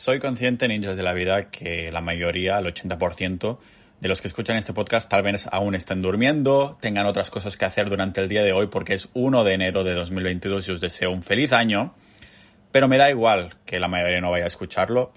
soy 0.00 0.18
consciente, 0.18 0.66
ninjas 0.66 0.96
de 0.96 1.02
la 1.02 1.12
vida, 1.12 1.50
que 1.50 1.92
la 1.92 2.00
mayoría, 2.00 2.58
el 2.58 2.64
80% 2.64 3.58
de 4.00 4.08
los 4.08 4.22
que 4.22 4.28
escuchan 4.28 4.56
este 4.56 4.72
podcast 4.72 5.10
tal 5.10 5.22
vez 5.22 5.46
aún 5.52 5.74
estén 5.74 6.00
durmiendo, 6.00 6.78
tengan 6.80 7.04
otras 7.04 7.28
cosas 7.28 7.58
que 7.58 7.66
hacer 7.66 7.90
durante 7.90 8.22
el 8.22 8.28
día 8.30 8.42
de 8.42 8.54
hoy 8.54 8.68
porque 8.68 8.94
es 8.94 9.10
1 9.12 9.44
de 9.44 9.52
enero 9.52 9.84
de 9.84 9.92
2022 9.92 10.66
y 10.66 10.70
os 10.70 10.80
deseo 10.80 11.10
un 11.10 11.22
feliz 11.22 11.52
año. 11.52 11.94
Pero 12.72 12.88
me 12.88 12.96
da 12.96 13.10
igual 13.10 13.56
que 13.66 13.78
la 13.78 13.88
mayoría 13.88 14.22
no 14.22 14.30
vaya 14.30 14.44
a 14.44 14.48
escucharlo. 14.48 15.12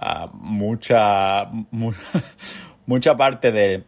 Uh, 0.00 0.34
mucha, 0.34 1.44
mu 1.70 1.92
mucha 2.86 3.14
parte 3.16 3.52
de, 3.52 3.84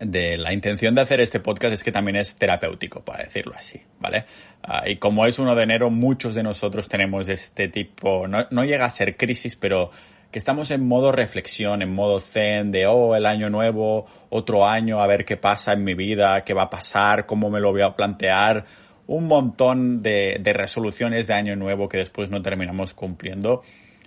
de 0.00 0.36
la 0.36 0.52
intención 0.52 0.94
de 0.94 1.00
hacer 1.00 1.20
este 1.20 1.40
podcast 1.40 1.74
es 1.74 1.84
que 1.84 1.92
también 1.92 2.16
es 2.16 2.36
terapéutico, 2.36 3.04
para 3.04 3.24
decirlo 3.24 3.54
así, 3.56 3.80
¿vale? 4.00 4.24
Uh, 4.66 4.88
y 4.88 4.96
como 4.96 5.26
es 5.26 5.38
1 5.38 5.54
de 5.54 5.62
enero, 5.62 5.90
muchos 5.90 6.34
de 6.34 6.42
nosotros 6.42 6.88
tenemos 6.88 7.28
este 7.28 7.68
tipo, 7.68 8.26
no, 8.26 8.46
no, 8.50 8.64
llega 8.64 8.86
a 8.86 8.90
ser 8.90 9.16
crisis, 9.16 9.56
pero 9.56 9.90
que 10.30 10.38
estamos 10.38 10.70
en 10.72 10.86
modo 10.86 11.12
reflexión, 11.12 11.80
en 11.80 11.94
modo 11.94 12.18
zen, 12.20 12.72
de, 12.72 12.86
oh, 12.86 13.14
el 13.14 13.24
año 13.24 13.50
nuevo, 13.50 14.06
otro 14.30 14.66
año, 14.66 15.00
a 15.00 15.06
ver 15.06 15.24
qué 15.24 15.36
pasa 15.36 15.74
en 15.74 15.84
mi 15.84 15.94
vida, 15.94 16.42
qué 16.44 16.54
va 16.54 16.62
a 16.62 16.70
pasar, 16.70 17.24
cómo 17.26 17.50
me 17.50 17.60
lo 17.60 17.70
voy 17.70 17.82
a 17.82 17.94
plantear, 17.94 18.64
un 19.06 19.26
montón 19.26 20.02
de, 20.02 20.38
de 20.40 20.52
resoluciones 20.52 21.28
de 21.28 21.34
año 21.34 21.56
nuevo 21.56 21.88
que 21.88 21.98
después 21.98 22.30
no 22.30 22.42
terminamos 22.42 22.94
cumpliendo. 22.94 23.62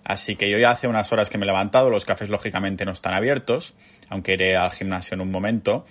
Así 0.08 0.38
que 0.38 0.50
yo 0.50 0.58
ya 0.58 0.72
hace 0.72 0.88
unas 0.88 1.12
horas 1.12 1.30
que 1.30 1.38
me 1.38 1.44
he 1.44 1.48
levantado, 1.48 1.90
los 1.90 2.06
cafés 2.06 2.30
lógicamente 2.30 2.86
no 2.86 2.94
están 2.94 3.14
abiertos, 3.14 3.74
aunque 4.08 4.36
iré 4.36 4.56
al 4.56 4.72
gimnasio 4.72 5.16
en 5.16 5.20
un 5.20 5.30
momento, 5.30 5.86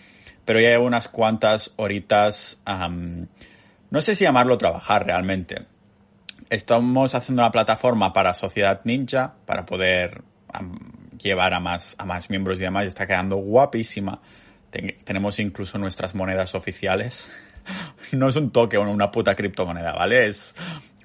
pero 0.47 0.59
ya 0.59 0.71
llevo 0.71 0.87
unas 0.87 1.09
cuantas 1.09 1.75
horitas, 1.77 2.63
no 2.65 4.01
sé 4.01 4.15
si 4.15 4.25
llamarlo 4.25 4.57
trabajar 4.57 5.05
realmente. 5.05 5.67
Estamos 6.49 7.15
haciendo 7.15 7.43
una 7.43 7.53
plataforma 7.53 8.15
para 8.15 8.33
Sociedad 8.33 8.81
Ninja, 8.85 9.35
para 9.45 9.67
poder 9.67 10.23
llevar 11.21 11.53
a 11.53 11.61
más, 11.61 11.95
a 11.99 12.07
más 12.07 12.31
miembros 12.31 12.59
y 12.59 12.63
demás, 12.63 12.87
está 12.87 13.07
quedando 13.07 13.37
guapísima. 13.37 14.23
Ten 14.71 14.97
tenemos 15.05 15.39
incluso 15.41 15.77
nuestras 15.77 16.15
monedas 16.15 16.55
oficiales. 16.55 17.31
no 18.13 18.29
es 18.29 18.37
un 18.37 18.51
toque 18.51 18.79
una 18.79 19.11
puta 19.11 19.35
criptomoneda, 19.35 19.93
¿vale? 19.93 20.27
Es 20.27 20.55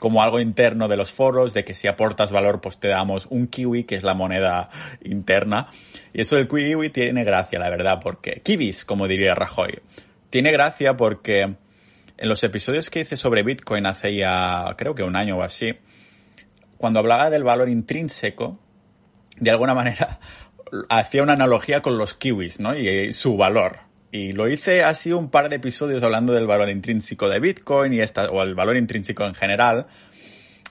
como 0.02 0.24
algo 0.24 0.40
interno 0.40 0.88
de 0.88 0.98
los 0.98 1.12
foros, 1.12 1.54
de 1.54 1.64
que 1.64 1.76
si 1.76 1.88
aportas 1.88 2.32
valor, 2.32 2.60
pues 2.60 2.80
te 2.80 2.88
damos 2.88 3.28
un 3.30 3.46
kiwi, 3.46 3.84
que 3.84 3.94
es 3.94 4.02
la 4.02 4.16
moneda 4.16 4.72
interna. 5.04 5.68
Y 6.12 6.22
eso 6.22 6.38
del 6.38 6.48
kiwi 6.48 6.90
tiene 6.90 7.24
gracia, 7.24 7.60
la 7.60 7.70
verdad, 7.70 8.00
porque... 8.02 8.42
Kiwis, 8.44 8.84
como 8.84 9.08
diría 9.08 9.36
Rajoy. 9.36 9.80
Tiene 10.32 10.52
gracia 10.52 10.98
porque 10.98 11.42
en 11.44 12.30
los 12.30 12.44
episodios 12.44 12.90
que 12.90 13.02
hice 13.02 13.16
sobre 13.16 13.44
Bitcoin 13.44 13.86
hace 13.86 14.16
ya, 14.16 14.74
creo 14.76 14.96
que 14.96 15.04
un 15.04 15.16
año 15.16 15.38
o 15.38 15.44
así, 15.44 15.76
cuando 16.78 17.00
hablaba 17.00 17.30
del 17.30 17.44
valor 17.44 17.70
intrínseco, 17.70 18.58
de 19.38 19.52
alguna 19.52 19.76
manera 19.76 20.20
hacía 20.90 21.22
una 21.22 21.34
analogía 21.34 21.84
con 21.84 22.00
los 22.00 22.16
kiwis, 22.16 22.60
¿no? 22.60 22.76
Y 22.76 23.14
su 23.14 23.38
valor. 23.38 23.91
Y 24.12 24.34
lo 24.34 24.48
hice 24.50 24.84
así 24.84 25.14
un 25.14 25.30
par 25.30 25.50
de 25.50 25.56
episodios 25.56 26.04
hablando 26.04 26.34
del 26.34 26.46
valor 26.46 26.70
intrínseco 26.70 27.30
de 27.30 27.40
Bitcoin 27.40 27.94
y 27.94 28.02
esta, 28.02 28.30
o 28.30 28.44
el 28.44 28.56
valor 28.56 28.76
intrínseco 28.76 29.26
en 29.26 29.34
general. 29.34 29.88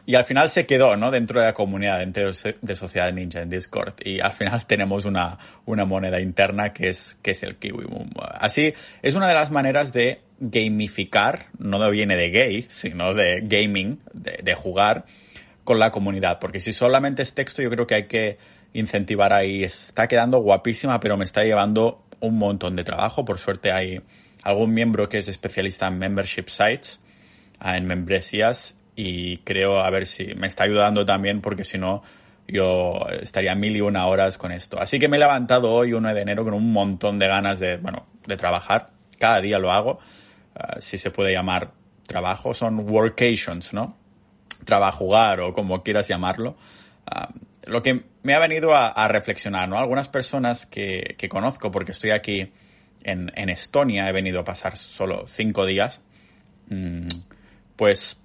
Y 0.05 0.15
al 0.15 0.25
final 0.25 0.49
se 0.49 0.67
quedó, 0.67 0.97
¿no? 0.97 1.11
Dentro 1.11 1.41
de 1.41 1.47
la 1.47 1.55
comunidad, 1.55 2.01
dentro 2.01 2.33
de 2.33 2.75
Sociedad 2.75 3.13
Ninja 3.13 3.41
en 3.41 3.49
Discord. 3.49 3.95
Y 4.05 4.21
al 4.21 4.33
final 4.33 4.67
tenemos 4.67 5.05
una, 5.05 5.39
una 5.65 5.85
moneda 5.85 6.21
interna 6.21 6.73
que 6.73 6.89
es, 6.89 7.19
que 7.23 7.31
es 7.31 7.43
el 7.43 7.57
Kiwi. 7.57 7.87
Así, 8.35 8.75
es 9.03 9.15
una 9.15 9.29
de 9.29 9.35
las 9.35 9.51
maneras 9.51 9.93
de 9.93 10.21
gamificar, 10.39 11.47
no 11.59 11.91
viene 11.91 12.17
de 12.17 12.31
gay, 12.31 12.67
sino 12.69 13.15
de 13.15 13.41
gaming, 13.43 14.01
de, 14.13 14.41
de 14.43 14.55
jugar 14.55 15.05
con 15.65 15.79
la 15.79 15.91
comunidad. 15.91 16.41
Porque 16.41 16.61
si 16.61 16.73
solamente 16.73 17.23
es 17.23 17.33
texto, 17.33 17.63
yo 17.63 17.71
creo 17.71 17.87
que 17.87 17.95
hay 17.95 18.07
que 18.07 18.39
incentivar 18.73 19.33
ahí. 19.33 19.65
Está 19.65 20.09
quedando 20.09 20.39
guapísima, 20.41 21.01
pero 21.01 21.17
me 21.17 21.25
está 21.25 21.45
llevando 21.45 22.03
un 22.21 22.39
montón 22.39 22.77
de 22.77 22.85
trabajo. 22.85 23.25
Por 23.25 23.39
suerte 23.39 23.73
hay 23.73 24.01
algún 24.43 24.73
miembro 24.73 25.09
que 25.09 25.19
es 25.19 25.29
especialista 25.29 25.87
en 25.89 25.99
membership 25.99 26.49
sites, 26.49 27.01
ah, 27.59 27.77
en 27.77 27.87
membresías, 27.87 28.77
y 28.97 29.39
creo 29.39 29.79
a 29.81 29.91
ver 29.91 30.07
si 30.07 30.35
me 30.35 30.47
está 30.47 30.65
ayudando 30.65 31.07
también 31.07 31.41
porque 31.41 31.65
si 31.65 31.79
no 31.79 32.03
yo 32.53 33.07
estaría 33.21 33.55
mil 33.55 33.77
y 33.77 33.81
una 33.81 34.07
horas 34.07 34.37
con 34.37 34.53
esto. 34.53 34.79
Así 34.81 34.99
que 34.99 35.09
me 35.09 35.17
he 35.17 35.21
levantado 35.21 35.73
hoy, 35.73 35.93
1 35.93 36.15
de 36.15 36.21
enero, 36.21 36.45
con 36.45 36.55
un 36.55 36.73
montón 36.73 37.19
de 37.19 37.29
ganas 37.29 37.61
de, 37.61 37.77
bueno, 37.77 38.07
de 38.27 38.37
trabajar. 38.37 38.91
Cada 39.19 39.41
día 39.41 39.59
lo 39.59 39.71
hago. 39.71 40.01
Uh, 40.55 40.81
si 40.81 40.99
se 40.99 41.11
puede 41.11 41.33
llamar 41.33 41.71
trabajo, 42.07 42.53
son 42.55 42.81
workations, 42.91 43.73
¿no? 43.73 43.97
Trabajugar 44.65 45.41
o 45.41 45.55
como 45.55 45.83
quieras 45.83 46.09
llamarlo. 46.09 46.57
Uh, 47.07 47.33
lo 47.71 47.83
que 47.83 48.05
me 48.23 48.35
ha 48.35 48.39
venido 48.39 48.75
a, 48.75 49.09
reflexionar, 49.09 49.69
¿no? 49.69 49.79
Algunas 49.79 50.09
personas 50.09 50.67
que, 50.67 51.17
conozco, 51.31 51.71
porque 51.71 51.93
estoy 51.93 52.11
aquí 52.11 52.53
en, 53.03 53.49
Estonia, 53.49 54.09
he 54.09 54.13
venido 54.13 54.41
a 54.41 54.45
pasar 54.45 54.77
solo 54.77 55.27
cinco 55.27 55.67
días, 55.67 56.03
mmm, 56.69 57.07
pues 57.77 58.21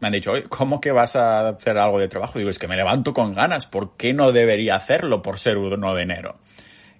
me 0.00 0.08
han 0.08 0.12
dicho, 0.12 0.32
¿cómo 0.48 0.80
que 0.80 0.92
vas 0.92 1.16
a 1.16 1.48
hacer 1.48 1.78
algo 1.78 1.98
de 1.98 2.08
trabajo? 2.08 2.38
Digo, 2.38 2.50
es 2.50 2.58
que 2.58 2.68
me 2.68 2.76
levanto 2.76 3.14
con 3.14 3.34
ganas, 3.34 3.66
¿por 3.66 3.96
qué 3.96 4.12
no 4.12 4.32
debería 4.32 4.76
hacerlo 4.76 5.22
por 5.22 5.38
ser 5.38 5.58
1 5.58 5.94
de 5.94 6.02
enero? 6.02 6.38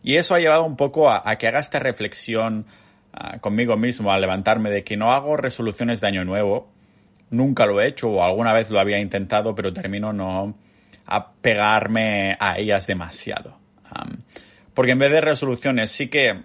Y 0.02 0.16
eso 0.16 0.34
ha 0.34 0.40
llevado 0.40 0.64
un 0.64 0.76
poco 0.76 1.10
a, 1.10 1.36
que 1.36 1.46
haga 1.46 1.60
esta 1.60 1.78
reflexión 1.80 2.66
uh, 3.12 3.38
conmigo 3.40 3.76
mismo 3.76 4.10
al 4.10 4.20
levantarme 4.20 4.70
de 4.70 4.84
que 4.84 4.96
no 4.96 5.12
hago 5.12 5.36
resoluciones 5.36 6.00
de 6.00 6.08
año 6.08 6.24
nuevo, 6.24 6.72
nunca 7.30 7.66
lo 7.66 7.80
he 7.80 7.86
hecho 7.86 8.08
o 8.08 8.22
alguna 8.22 8.52
vez 8.52 8.70
lo 8.70 8.80
había 8.80 8.98
intentado, 9.00 9.54
pero 9.54 9.72
termino 9.72 10.12
no 10.12 10.56
a 11.08 11.32
pegarme 11.32 12.36
a 12.38 12.58
ellas 12.58 12.86
demasiado. 12.86 13.58
Porque 14.74 14.92
en 14.92 14.98
vez 14.98 15.10
de 15.10 15.20
resoluciones 15.22 15.90
sí 15.90 16.08
que 16.08 16.42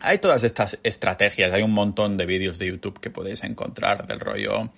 hay 0.00 0.18
todas 0.18 0.42
estas 0.42 0.78
estrategias, 0.82 1.52
hay 1.52 1.62
un 1.62 1.72
montón 1.72 2.16
de 2.16 2.24
vídeos 2.24 2.58
de 2.58 2.66
YouTube 2.66 2.98
que 2.98 3.10
podéis 3.10 3.44
encontrar 3.44 4.06
del 4.06 4.18
rollo. 4.18 4.72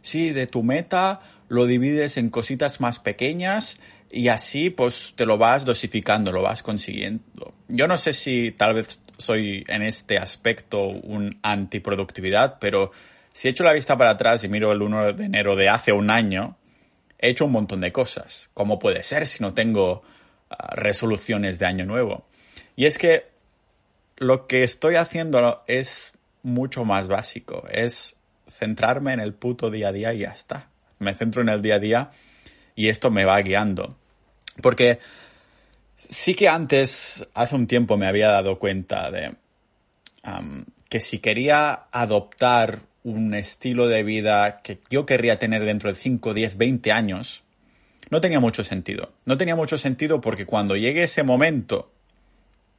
Sí, 0.00 0.30
de 0.30 0.46
tu 0.46 0.62
meta 0.62 1.20
lo 1.48 1.66
divides 1.66 2.16
en 2.16 2.30
cositas 2.30 2.80
más 2.80 2.98
pequeñas 2.98 3.78
y 4.10 4.28
así 4.28 4.70
pues 4.70 5.12
te 5.14 5.26
lo 5.26 5.36
vas 5.36 5.66
dosificando, 5.66 6.32
lo 6.32 6.42
vas 6.42 6.62
consiguiendo. 6.62 7.52
Yo 7.68 7.86
no 7.86 7.98
sé 7.98 8.14
si 8.14 8.50
tal 8.52 8.74
vez 8.74 9.02
soy 9.18 9.64
en 9.68 9.82
este 9.82 10.16
aspecto 10.16 10.86
un 10.86 11.38
antiproductividad, 11.42 12.56
pero 12.58 12.90
si 13.32 13.48
echo 13.48 13.62
la 13.64 13.74
vista 13.74 13.98
para 13.98 14.10
atrás 14.10 14.42
y 14.42 14.48
miro 14.48 14.72
el 14.72 14.80
1 14.80 15.12
de 15.12 15.24
enero 15.24 15.54
de 15.54 15.68
hace 15.68 15.92
un 15.92 16.10
año, 16.10 16.56
he 17.18 17.30
hecho 17.30 17.44
un 17.46 17.52
montón 17.52 17.80
de 17.80 17.92
cosas. 17.92 18.50
¿Cómo 18.54 18.78
puede 18.78 19.02
ser 19.02 19.26
si 19.26 19.42
no 19.42 19.54
tengo 19.54 20.02
uh, 20.50 20.54
resoluciones 20.74 21.58
de 21.58 21.66
año 21.66 21.84
nuevo? 21.84 22.26
Y 22.76 22.86
es 22.86 22.98
que 22.98 23.28
lo 24.16 24.46
que 24.46 24.62
estoy 24.62 24.96
haciendo 24.96 25.62
es 25.66 26.14
mucho 26.42 26.84
más 26.84 27.08
básico. 27.08 27.66
Es 27.70 28.16
centrarme 28.46 29.12
en 29.12 29.20
el 29.20 29.34
puto 29.34 29.70
día 29.70 29.88
a 29.88 29.92
día 29.92 30.14
y 30.14 30.20
ya 30.20 30.30
está. 30.30 30.68
Me 30.98 31.14
centro 31.14 31.42
en 31.42 31.48
el 31.48 31.62
día 31.62 31.76
a 31.76 31.80
día 31.80 32.10
y 32.74 32.88
esto 32.88 33.10
me 33.10 33.24
va 33.24 33.40
guiando. 33.40 33.96
Porque 34.62 35.00
sí 35.96 36.34
que 36.34 36.48
antes, 36.48 37.26
hace 37.34 37.54
un 37.54 37.66
tiempo, 37.66 37.96
me 37.96 38.06
había 38.06 38.28
dado 38.28 38.58
cuenta 38.58 39.10
de 39.10 39.34
que 40.88 41.00
si 41.00 41.18
quería 41.18 41.86
adoptar 41.90 42.80
un 43.04 43.34
estilo 43.34 43.86
de 43.86 44.02
vida 44.02 44.60
que 44.62 44.80
yo 44.90 45.06
querría 45.06 45.38
tener 45.38 45.64
dentro 45.64 45.90
de 45.90 45.94
5, 45.94 46.34
10, 46.34 46.56
20 46.56 46.90
años, 46.90 47.44
no 48.10 48.20
tenía 48.20 48.40
mucho 48.40 48.64
sentido. 48.64 49.12
No 49.24 49.36
tenía 49.36 49.54
mucho 49.54 49.78
sentido 49.78 50.20
porque 50.20 50.46
cuando 50.46 50.76
llegue 50.76 51.04
ese 51.04 51.22
momento, 51.22 51.92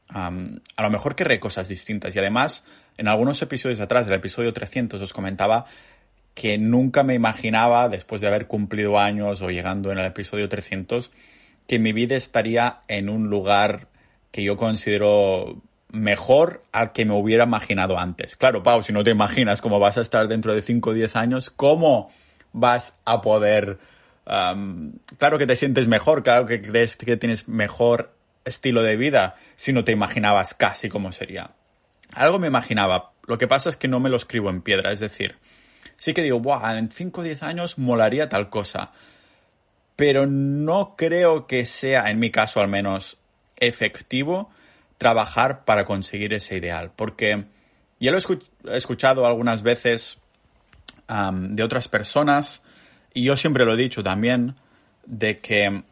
a 0.09 0.31
lo 0.31 0.89
mejor 0.89 1.15
querré 1.15 1.39
cosas 1.39 1.69
distintas. 1.69 2.15
Y 2.15 2.19
además, 2.19 2.63
en 2.97 3.07
algunos 3.07 3.41
episodios 3.41 3.79
atrás, 3.79 4.07
del 4.07 4.15
episodio 4.15 4.51
300, 4.51 5.01
os 5.01 5.13
comentaba 5.13 5.65
que 6.33 6.57
nunca 6.57 7.03
me 7.03 7.13
imaginaba, 7.13 7.87
después 7.87 8.21
de 8.21 8.27
haber 8.27 8.47
cumplido 8.47 8.99
años 8.99 9.41
o 9.41 9.49
llegando 9.49 9.91
en 9.91 9.99
el 9.99 10.05
episodio 10.05 10.49
300, 10.49 11.11
que 11.67 11.79
mi 11.79 11.93
vida 11.93 12.15
estaría 12.15 12.81
en 12.87 13.09
un 13.09 13.29
lugar 13.29 13.87
que 14.31 14.43
yo 14.43 14.57
considero 14.57 15.61
mejor 15.95 16.63
al 16.71 16.91
que 16.91 17.05
me 17.05 17.13
hubiera 17.13 17.45
imaginado 17.45 17.97
antes. 17.97 18.35
Claro, 18.35 18.61
Pau, 18.63 18.83
si 18.83 18.93
no 18.93 19.03
te 19.03 19.11
imaginas 19.11 19.61
cómo 19.61 19.79
vas 19.79 19.97
a 19.97 20.01
estar 20.01 20.27
dentro 20.27 20.53
de 20.53 20.61
5 20.61 20.89
o 20.89 20.93
10 20.93 21.15
años, 21.15 21.49
¿cómo 21.49 22.11
vas 22.53 22.97
a 23.05 23.21
poder... 23.21 23.79
Claro 24.25 25.37
que 25.37 25.45
te 25.45 25.55
sientes 25.55 25.87
mejor, 25.87 26.23
claro 26.23 26.45
que 26.45 26.61
crees 26.61 26.95
que 26.95 27.15
tienes 27.15 27.47
mejor 27.47 28.11
estilo 28.43 28.81
de 28.81 28.95
vida 28.95 29.35
si 29.55 29.71
no 29.73 29.83
te 29.83 29.91
imaginabas 29.91 30.53
casi 30.53 30.89
cómo 30.89 31.11
sería. 31.11 31.51
Algo 32.11 32.39
me 32.39 32.47
imaginaba, 32.47 33.11
lo 33.27 33.37
que 33.37 33.47
pasa 33.47 33.69
es 33.69 33.77
que 33.77 33.87
no 33.87 33.99
me 33.99 34.09
lo 34.09 34.17
escribo 34.17 34.49
en 34.49 34.61
piedra, 34.61 34.91
es 34.91 34.99
decir, 34.99 35.35
sí 35.95 36.13
que 36.13 36.23
digo, 36.23 36.39
Buah, 36.39 36.77
en 36.77 36.89
5 36.89 37.21
o 37.21 37.23
10 37.23 37.43
años 37.43 37.77
molaría 37.77 38.29
tal 38.29 38.49
cosa, 38.49 38.91
pero 39.95 40.25
no 40.25 40.95
creo 40.97 41.45
que 41.45 41.65
sea, 41.65 42.09
en 42.09 42.19
mi 42.19 42.31
caso 42.31 42.61
al 42.61 42.67
menos, 42.67 43.17
efectivo 43.57 44.49
trabajar 44.97 45.65
para 45.65 45.85
conseguir 45.85 46.33
ese 46.33 46.57
ideal. 46.57 46.91
Porque 46.95 47.45
ya 47.99 48.11
lo 48.11 48.17
he 48.17 48.77
escuchado 48.77 49.25
algunas 49.25 49.61
veces 49.61 50.19
de 51.07 51.63
otras 51.63 51.87
personas 51.87 52.61
y 53.13 53.23
yo 53.23 53.35
siempre 53.35 53.65
lo 53.65 53.73
he 53.73 53.77
dicho 53.77 54.03
también, 54.03 54.55
de 55.05 55.39
que 55.39 55.83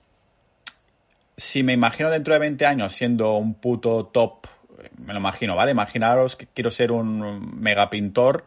si 1.38 1.64
me 1.64 1.74
imagino 1.74 2.10
dentro 2.10 2.34
de 2.34 2.40
20 2.40 2.66
años 2.66 2.94
siendo 2.94 3.38
un 3.38 3.56
puto 3.56 4.08
top, 4.08 4.48
me 4.98 5.14
lo 5.14 5.20
imagino, 5.20 5.56
¿vale? 5.56 5.72
Imaginaros 5.72 6.36
que 6.36 6.48
quiero 6.48 6.72
ser 6.72 6.92
un 6.92 7.60
mega 7.60 7.90
pintor. 7.90 8.46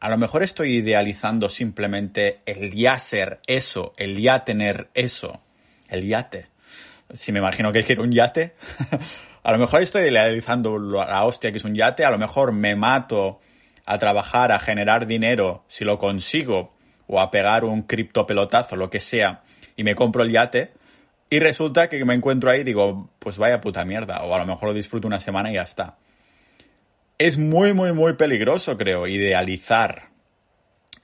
A 0.00 0.08
lo 0.08 0.16
mejor 0.16 0.42
estoy 0.42 0.76
idealizando 0.76 1.50
simplemente 1.50 2.40
el 2.46 2.72
ya 2.72 2.98
ser 2.98 3.40
eso, 3.46 3.92
el 3.98 4.18
ya 4.18 4.44
tener 4.44 4.88
eso, 4.94 5.42
el 5.88 6.06
yate. 6.06 6.46
Si 7.12 7.32
me 7.32 7.40
imagino 7.40 7.70
que 7.72 7.84
quiero 7.84 8.02
un 8.02 8.12
yate, 8.12 8.54
a 9.42 9.52
lo 9.52 9.58
mejor 9.58 9.82
estoy 9.82 10.02
idealizando 10.02 10.78
la 10.78 11.24
hostia 11.24 11.50
que 11.50 11.58
es 11.58 11.64
un 11.64 11.74
yate, 11.74 12.04
a 12.04 12.10
lo 12.10 12.18
mejor 12.18 12.52
me 12.52 12.76
mato 12.76 13.40
a 13.86 13.98
trabajar, 13.98 14.52
a 14.52 14.58
generar 14.58 15.06
dinero, 15.06 15.64
si 15.66 15.84
lo 15.84 15.98
consigo, 15.98 16.74
o 17.06 17.20
a 17.20 17.30
pegar 17.30 17.64
un 17.64 17.82
cripto 17.82 18.26
pelotazo, 18.26 18.76
lo 18.76 18.90
que 18.90 19.00
sea, 19.00 19.42
y 19.76 19.84
me 19.84 19.94
compro 19.94 20.22
el 20.22 20.30
yate, 20.30 20.72
y 21.30 21.38
resulta 21.38 21.88
que 21.88 22.04
me 22.04 22.14
encuentro 22.14 22.50
ahí 22.50 22.60
y 22.60 22.64
digo, 22.64 23.10
pues 23.18 23.38
vaya 23.38 23.60
puta 23.60 23.84
mierda, 23.84 24.22
o 24.24 24.34
a 24.34 24.38
lo 24.38 24.46
mejor 24.46 24.68
lo 24.68 24.74
disfruto 24.74 25.08
una 25.08 25.20
semana 25.20 25.50
y 25.50 25.54
ya 25.54 25.62
está. 25.62 25.96
Es 27.18 27.38
muy, 27.38 27.72
muy, 27.72 27.92
muy 27.92 28.14
peligroso, 28.14 28.76
creo, 28.76 29.06
idealizar, 29.06 30.10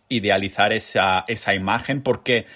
idealizar 0.08 0.72
esa, 0.72 1.24
esa 1.28 1.54
imagen, 1.54 2.02
porque 2.02 2.46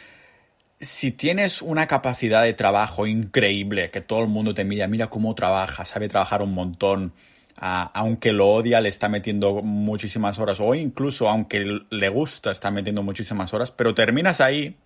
si 0.80 1.12
tienes 1.12 1.60
una 1.60 1.86
capacidad 1.86 2.42
de 2.42 2.54
trabajo 2.54 3.06
increíble, 3.06 3.90
que 3.90 4.00
todo 4.00 4.22
el 4.22 4.28
mundo 4.28 4.54
te 4.54 4.64
mira, 4.64 4.86
mira 4.88 5.08
cómo 5.08 5.34
trabaja, 5.34 5.84
sabe 5.84 6.08
trabajar 6.08 6.42
un 6.42 6.54
montón, 6.54 7.12
aunque 7.56 8.32
lo 8.32 8.48
odia, 8.48 8.80
le 8.80 8.88
está 8.88 9.10
metiendo 9.10 9.62
muchísimas 9.62 10.38
horas, 10.38 10.58
o 10.60 10.74
incluso 10.74 11.28
aunque 11.28 11.80
le 11.90 12.08
gusta, 12.08 12.50
está 12.50 12.70
metiendo 12.70 13.02
muchísimas 13.02 13.52
horas, 13.52 13.70
pero 13.70 13.92
terminas 13.92 14.40
ahí 14.40 14.76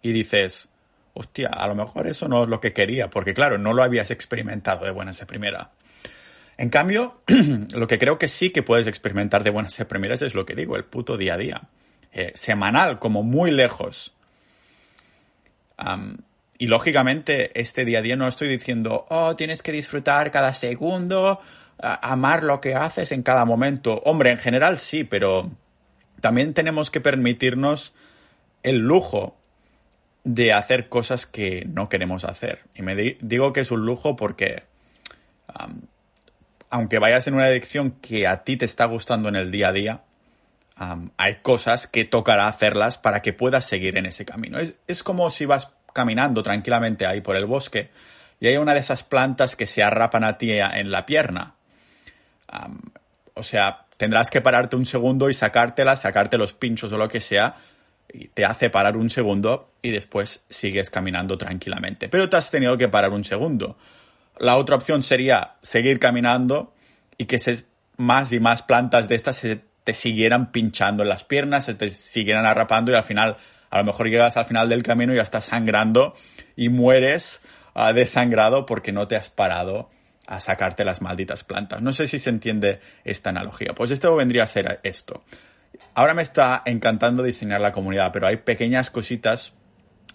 y 0.00 0.12
dices, 0.12 0.68
hostia, 1.14 1.48
a 1.48 1.66
lo 1.66 1.74
mejor 1.74 2.06
eso 2.06 2.28
no 2.28 2.44
es 2.44 2.48
lo 2.48 2.60
que 2.60 2.72
quería, 2.72 3.10
porque 3.10 3.34
claro, 3.34 3.58
no 3.58 3.72
lo 3.72 3.82
habías 3.82 4.12
experimentado 4.12 4.84
de 4.84 4.92
buenas 4.92 5.18
de 5.18 5.26
primera. 5.26 5.72
En 6.56 6.70
cambio, 6.70 7.20
lo 7.74 7.88
que 7.88 7.98
creo 7.98 8.16
que 8.18 8.28
sí 8.28 8.50
que 8.50 8.62
puedes 8.62 8.86
experimentar 8.86 9.42
de 9.42 9.50
buenas 9.50 9.76
de 9.76 9.84
primeras 9.84 10.22
es 10.22 10.36
lo 10.36 10.46
que 10.46 10.54
digo, 10.54 10.76
el 10.76 10.84
puto 10.84 11.16
día 11.16 11.34
a 11.34 11.38
día. 11.38 11.62
Eh, 12.12 12.30
semanal, 12.34 12.98
como 12.98 13.22
muy 13.22 13.50
lejos. 13.50 14.15
Y 16.58 16.66
lógicamente, 16.66 17.58
este 17.58 17.84
día 17.84 17.98
a 17.98 18.02
día 18.02 18.16
no 18.16 18.26
estoy 18.26 18.48
diciendo, 18.48 19.06
oh, 19.10 19.36
tienes 19.36 19.62
que 19.62 19.72
disfrutar 19.72 20.30
cada 20.30 20.52
segundo, 20.52 21.40
amar 21.78 22.44
lo 22.44 22.60
que 22.60 22.74
haces 22.74 23.12
en 23.12 23.22
cada 23.22 23.44
momento. 23.44 24.00
Hombre, 24.04 24.30
en 24.30 24.38
general 24.38 24.78
sí, 24.78 25.04
pero 25.04 25.50
también 26.20 26.54
tenemos 26.54 26.90
que 26.90 27.00
permitirnos 27.00 27.94
el 28.62 28.78
lujo 28.78 29.36
de 30.24 30.52
hacer 30.52 30.88
cosas 30.88 31.26
que 31.26 31.66
no 31.66 31.88
queremos 31.88 32.24
hacer. 32.24 32.64
Y 32.74 32.82
me 32.82 32.96
digo 33.20 33.52
que 33.52 33.60
es 33.60 33.70
un 33.70 33.84
lujo 33.84 34.16
porque 34.16 34.64
aunque 36.70 36.98
vayas 36.98 37.26
en 37.28 37.34
una 37.34 37.46
dirección 37.46 37.92
que 37.92 38.26
a 38.26 38.42
ti 38.42 38.56
te 38.56 38.64
está 38.64 38.86
gustando 38.86 39.28
en 39.28 39.36
el 39.36 39.50
día 39.50 39.68
a 39.68 39.72
día, 39.72 40.02
hay 41.16 41.36
cosas 41.36 41.86
que 41.86 42.04
tocará 42.04 42.48
hacerlas 42.48 42.98
para 42.98 43.22
que 43.22 43.32
puedas 43.32 43.64
seguir 43.64 43.96
en 43.96 44.06
ese 44.06 44.24
camino. 44.24 44.58
Es, 44.58 44.74
es, 44.86 45.02
como 45.02 45.30
si 45.30 45.46
vas 45.46 45.72
caminando 45.92 46.42
tranquilamente 46.42 47.06
ahí 47.06 47.22
por 47.22 47.36
el 47.36 47.46
bosque 47.46 47.90
y 48.40 48.48
hay 48.48 48.56
una 48.56 48.74
de 48.74 48.80
esas 48.80 49.02
plantas 49.02 49.56
que 49.56 49.66
se 49.66 49.82
arrapan 49.82 50.24
a 50.24 50.38
ti 50.38 50.52
en 50.52 50.90
la 50.90 51.06
pierna. 51.06 51.54
o 53.34 53.42
sea, 53.42 53.86
tendrás 53.96 54.30
que 54.30 54.40
pararte 54.40 54.76
un 54.76 54.86
segundo 54.86 55.30
y 55.30 55.34
sacártelas, 55.34 56.02
sacarte 56.02 56.38
los 56.38 56.52
pinchos 56.52 56.92
o 56.92 56.98
lo 56.98 57.08
que 57.08 57.20
sea, 57.20 57.56
y 58.12 58.28
te 58.28 58.44
hace 58.44 58.70
parar 58.70 58.96
un 58.96 59.10
segundo 59.10 59.70
y 59.82 59.90
después 59.90 60.42
sigues 60.48 60.90
caminando 60.90 61.36
tranquilamente. 61.38 62.08
Pero 62.08 62.28
te 62.28 62.36
has 62.36 62.50
tenido 62.50 62.76
que 62.76 62.88
parar 62.88 63.10
un 63.12 63.24
segundo. 63.24 63.76
La 64.38 64.56
otra 64.56 64.76
opción 64.76 65.02
sería 65.02 65.54
seguir 65.62 65.98
caminando 65.98 66.74
y 67.18 67.24
que 67.24 67.38
más 67.96 68.32
y 68.32 68.40
más 68.40 68.62
plantas 68.62 69.08
de 69.08 69.14
estas 69.14 69.36
se 69.36 69.62
te 69.86 69.94
siguieran 69.94 70.50
pinchando 70.50 71.04
en 71.04 71.08
las 71.08 71.22
piernas, 71.22 71.64
se 71.64 71.74
te 71.74 71.90
siguieran 71.90 72.44
arrapando 72.44 72.90
y 72.90 72.96
al 72.96 73.04
final, 73.04 73.36
a 73.70 73.78
lo 73.78 73.84
mejor 73.84 74.08
llegas 74.08 74.36
al 74.36 74.44
final 74.44 74.68
del 74.68 74.82
camino 74.82 75.12
y 75.12 75.16
ya 75.16 75.22
estás 75.22 75.44
sangrando 75.44 76.16
y 76.56 76.70
mueres 76.70 77.40
uh, 77.76 77.92
desangrado 77.92 78.66
porque 78.66 78.90
no 78.90 79.06
te 79.06 79.14
has 79.14 79.30
parado 79.30 79.88
a 80.26 80.40
sacarte 80.40 80.84
las 80.84 81.02
malditas 81.02 81.44
plantas. 81.44 81.82
No 81.82 81.92
sé 81.92 82.08
si 82.08 82.18
se 82.18 82.30
entiende 82.30 82.80
esta 83.04 83.30
analogía. 83.30 83.76
Pues 83.76 83.92
esto 83.92 84.16
vendría 84.16 84.42
a 84.42 84.48
ser 84.48 84.80
esto. 84.82 85.22
Ahora 85.94 86.14
me 86.14 86.22
está 86.22 86.62
encantando 86.64 87.22
diseñar 87.22 87.60
la 87.60 87.70
comunidad, 87.70 88.10
pero 88.12 88.26
hay 88.26 88.38
pequeñas 88.38 88.90
cositas 88.90 89.54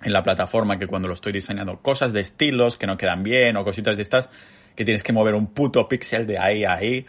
en 0.03 0.11
la 0.11 0.21
plataforma 0.21 0.79
que 0.79 0.87
cuando 0.87 1.07
lo 1.07 1.13
estoy 1.13 1.31
diseñando, 1.31 1.81
cosas 1.81 2.11
de 2.11 2.19
estilos 2.19 2.77
que 2.77 2.87
no 2.87 2.97
quedan 2.97 3.23
bien 3.23 3.55
o 3.55 3.63
cositas 3.63 3.95
de 3.95 4.03
estas 4.03 4.27
que 4.75 4.83
tienes 4.83 5.01
que 5.01 5.13
mover 5.13 5.33
un 5.33 5.47
puto 5.47 5.87
píxel 5.87 6.27
de 6.27 6.39
ahí 6.39 6.65
a 6.65 6.73
ahí. 6.73 7.05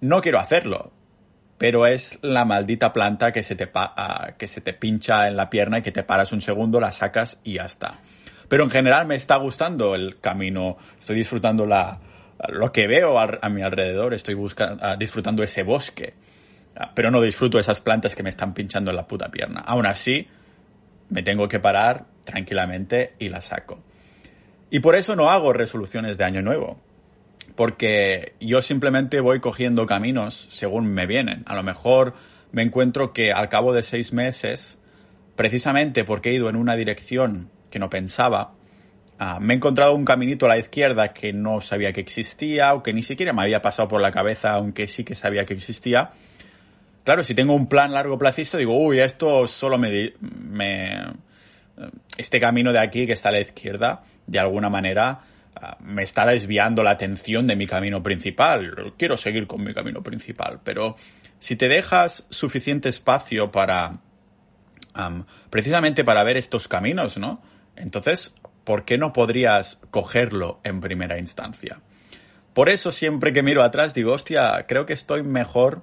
No 0.00 0.20
quiero 0.20 0.40
hacerlo, 0.40 0.90
pero 1.58 1.86
es 1.86 2.18
la 2.22 2.44
maldita 2.44 2.92
planta 2.92 3.32
que 3.32 3.42
se, 3.42 3.56
te 3.56 3.70
que 4.38 4.46
se 4.46 4.60
te 4.60 4.72
pincha 4.72 5.28
en 5.28 5.36
la 5.36 5.50
pierna 5.50 5.78
y 5.78 5.82
que 5.82 5.92
te 5.92 6.04
paras 6.04 6.32
un 6.32 6.40
segundo, 6.40 6.80
la 6.80 6.92
sacas 6.92 7.40
y 7.44 7.54
ya 7.54 7.66
está. 7.66 7.94
Pero 8.48 8.64
en 8.64 8.70
general 8.70 9.06
me 9.06 9.16
está 9.16 9.36
gustando 9.36 9.94
el 9.94 10.20
camino, 10.20 10.78
estoy 10.98 11.16
disfrutando 11.16 11.66
la, 11.66 12.00
lo 12.48 12.72
que 12.72 12.86
veo 12.86 13.18
a, 13.18 13.48
mi 13.48 13.62
alrededor, 13.62 14.14
estoy 14.14 14.34
buscando, 14.34 14.96
disfrutando 14.96 15.42
ese 15.42 15.62
bosque 15.62 16.14
pero 16.94 17.10
no 17.10 17.20
disfruto 17.20 17.58
esas 17.58 17.80
plantas 17.80 18.14
que 18.14 18.22
me 18.22 18.30
están 18.30 18.54
pinchando 18.54 18.90
en 18.90 18.96
la 18.96 19.06
puta 19.06 19.30
pierna. 19.30 19.60
Aún 19.60 19.86
así, 19.86 20.28
me 21.08 21.22
tengo 21.22 21.48
que 21.48 21.58
parar 21.58 22.04
tranquilamente 22.24 23.14
y 23.18 23.28
las 23.28 23.46
saco. 23.46 23.80
Y 24.70 24.80
por 24.80 24.94
eso 24.94 25.16
no 25.16 25.30
hago 25.30 25.52
resoluciones 25.52 26.18
de 26.18 26.24
año 26.24 26.42
nuevo. 26.42 26.80
Porque 27.58 28.34
yo 28.38 28.62
simplemente 28.62 29.18
voy 29.18 29.40
cogiendo 29.40 29.84
caminos 29.84 30.46
según 30.48 30.86
me 30.86 31.06
vienen. 31.06 31.42
A 31.46 31.56
lo 31.56 31.64
mejor 31.64 32.14
me 32.52 32.62
encuentro 32.62 33.12
que 33.12 33.32
al 33.32 33.48
cabo 33.48 33.72
de 33.72 33.82
seis 33.82 34.12
meses, 34.12 34.78
precisamente 35.34 36.04
porque 36.04 36.30
he 36.30 36.34
ido 36.34 36.48
en 36.48 36.54
una 36.54 36.76
dirección 36.76 37.50
que 37.68 37.80
no 37.80 37.90
pensaba, 37.90 38.54
ah, 39.18 39.40
me 39.40 39.54
he 39.54 39.56
encontrado 39.56 39.96
un 39.96 40.04
caminito 40.04 40.46
a 40.46 40.50
la 40.50 40.58
izquierda 40.58 41.12
que 41.12 41.32
no 41.32 41.60
sabía 41.60 41.92
que 41.92 42.00
existía 42.00 42.74
o 42.74 42.84
que 42.84 42.92
ni 42.92 43.02
siquiera 43.02 43.32
me 43.32 43.42
había 43.42 43.60
pasado 43.60 43.88
por 43.88 44.00
la 44.00 44.12
cabeza, 44.12 44.52
aunque 44.52 44.86
sí 44.86 45.02
que 45.02 45.16
sabía 45.16 45.44
que 45.44 45.54
existía 45.54 46.12
Claro, 47.08 47.24
si 47.24 47.34
tengo 47.34 47.54
un 47.54 47.68
plan 47.68 47.90
largo 47.92 48.18
plazo, 48.18 48.58
digo, 48.58 48.76
uy, 48.76 49.00
esto 49.00 49.46
solo 49.46 49.78
me, 49.78 50.12
Este 52.18 52.38
camino 52.38 52.70
de 52.70 52.78
aquí 52.80 53.06
que 53.06 53.14
está 53.14 53.30
a 53.30 53.32
la 53.32 53.40
izquierda, 53.40 54.02
de 54.26 54.38
alguna 54.38 54.68
manera, 54.68 55.22
me 55.80 56.02
está 56.02 56.26
desviando 56.26 56.82
la 56.82 56.90
atención 56.90 57.46
de 57.46 57.56
mi 57.56 57.66
camino 57.66 58.02
principal. 58.02 58.94
Quiero 58.96 59.16
seguir 59.16 59.46
con 59.46 59.62
mi 59.62 59.74
camino 59.74 60.02
principal, 60.02 60.60
pero 60.62 60.96
si 61.38 61.56
te 61.56 61.68
dejas 61.68 62.26
suficiente 62.30 62.88
espacio 62.88 63.50
para... 63.50 63.98
precisamente 65.50 66.04
para 66.04 66.24
ver 66.24 66.36
estos 66.36 66.68
caminos, 66.68 67.18
¿no? 67.18 67.42
Entonces, 67.76 68.34
¿por 68.64 68.84
qué 68.84 68.98
no 68.98 69.12
podrías 69.12 69.80
cogerlo 69.90 70.60
en 70.64 70.80
primera 70.80 71.18
instancia? 71.18 71.80
Por 72.54 72.68
eso 72.68 72.90
siempre 72.90 73.32
que 73.32 73.42
miro 73.42 73.62
atrás 73.62 73.94
digo, 73.94 74.12
hostia, 74.12 74.66
creo 74.66 74.84
que 74.84 74.92
estoy 74.92 75.22
mejor 75.22 75.82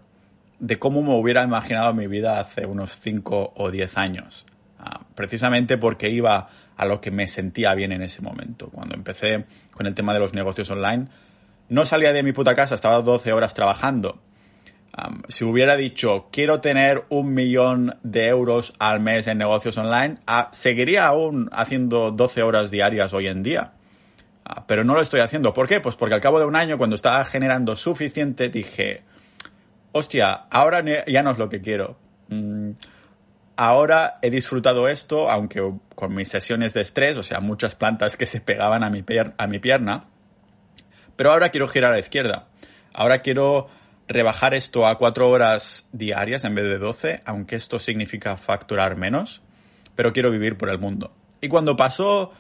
de 0.60 0.78
cómo 0.78 1.02
me 1.02 1.14
hubiera 1.14 1.44
imaginado 1.44 1.94
mi 1.94 2.08
vida 2.08 2.40
hace 2.40 2.66
unos 2.66 3.00
5 3.00 3.54
o 3.56 3.72
10 3.72 3.98
años. 3.98 4.46
Ah, 4.78 5.02
precisamente 5.16 5.78
porque 5.78 6.10
iba 6.10 6.50
a 6.78 6.86
lo 6.86 7.02
que 7.02 7.12
me 7.12 7.28
sentía 7.28 7.74
bien 7.74 7.92
en 7.92 8.02
ese 8.02 8.22
momento. 8.22 8.70
Cuando 8.70 8.96
empecé 8.96 9.46
con 9.72 9.88
el 9.88 9.96
tema 9.96 10.14
de 10.14 10.20
los 10.20 10.34
negocios 10.34 10.70
online, 10.70 11.08
no 11.70 11.86
salía 11.86 12.14
de 12.14 12.24
mi 12.24 12.32
puta 12.32 12.56
casa, 12.56 12.76
estaba 12.76 13.02
12 13.02 13.34
horas 13.34 13.54
trabajando. 13.54 14.22
si 15.28 15.44
hubiera 15.44 15.76
dicho, 15.76 16.30
quiero 16.32 16.62
tener 16.62 17.04
un 17.10 17.34
millón 17.34 17.98
de 18.04 18.28
euros 18.28 18.74
al 18.80 19.02
mes 19.02 19.28
en 19.28 19.38
negocios 19.38 19.78
online, 19.78 20.20
seguiría 20.52 21.08
aún 21.08 21.50
haciendo 21.52 22.12
12 22.12 22.44
horas 22.44 22.72
diarias 22.72 23.14
hoy 23.14 23.28
en 23.28 23.44
día. 23.44 23.74
Pero 24.68 24.84
no 24.84 24.94
lo 24.94 25.02
estoy 25.02 25.22
haciendo. 25.22 25.54
¿Por 25.54 25.68
qué? 25.68 25.82
Pues 25.82 25.96
porque 25.96 26.16
al 26.16 26.22
cabo 26.22 26.40
de 26.40 26.46
un 26.46 26.56
año, 26.56 26.78
cuando 26.78 26.96
estaba 26.96 27.26
generando 27.26 27.76
suficiente, 27.76 28.50
dije, 28.50 29.04
hostia, 29.92 30.34
ahora 30.34 30.84
ya 31.08 31.24
no 31.24 31.32
es 31.32 31.38
lo 31.40 31.50
que 31.50 31.62
quiero. 31.62 31.98
Mm, 32.30 32.72
ahora 33.58 34.20
he 34.22 34.30
disfrutado 34.30 34.88
esto, 34.88 35.30
aunque 35.30 35.74
con 35.96 36.14
mis 36.14 36.28
sesiones 36.28 36.74
de 36.74 36.82
estrés, 36.82 37.18
o 37.18 37.24
sea, 37.24 37.40
muchas 37.40 37.76
plantas 37.76 38.18
que 38.18 38.26
se 38.26 38.42
pegaban 38.42 38.84
a 38.84 38.90
mi, 38.90 39.04
a 39.38 39.48
mi 39.48 39.60
pierna, 39.60 40.06
pero 41.16 41.32
ahora 41.32 41.50
quiero 41.50 41.68
girar 41.68 41.92
a 41.92 41.96
la 41.96 42.00
izquierda. 42.00 42.48
Ahora 42.94 43.22
quiero 43.22 43.68
rebajar 44.08 44.54
esto 44.54 44.86
a 44.86 44.98
cuatro 44.98 45.30
horas 45.30 45.88
diarias 45.92 46.44
en 46.44 46.56
vez 46.56 46.66
de 46.66 46.78
doce, 46.78 47.22
aunque 47.26 47.56
esto 47.56 47.80
significa 47.80 48.38
facturar 48.38 48.98
menos, 48.98 49.42
pero 49.96 50.14
quiero 50.14 50.32
vivir 50.32 50.58
por 50.58 50.70
el 50.70 50.80
mundo. 50.80 51.14
Y 51.42 51.48
cuando 51.48 51.76
pasó 51.76 52.32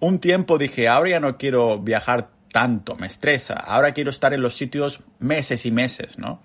un 0.00 0.20
tiempo 0.20 0.58
dije, 0.58 0.88
ahora 0.88 1.10
ya 1.10 1.20
no 1.20 1.36
quiero 1.36 1.78
viajar 1.78 2.30
tanto, 2.52 2.96
me 2.96 3.06
estresa, 3.06 3.54
ahora 3.54 3.92
quiero 3.92 4.10
estar 4.10 4.32
en 4.32 4.40
los 4.40 4.54
sitios 4.54 5.04
meses 5.18 5.66
y 5.66 5.70
meses, 5.70 6.18
¿no? 6.18 6.40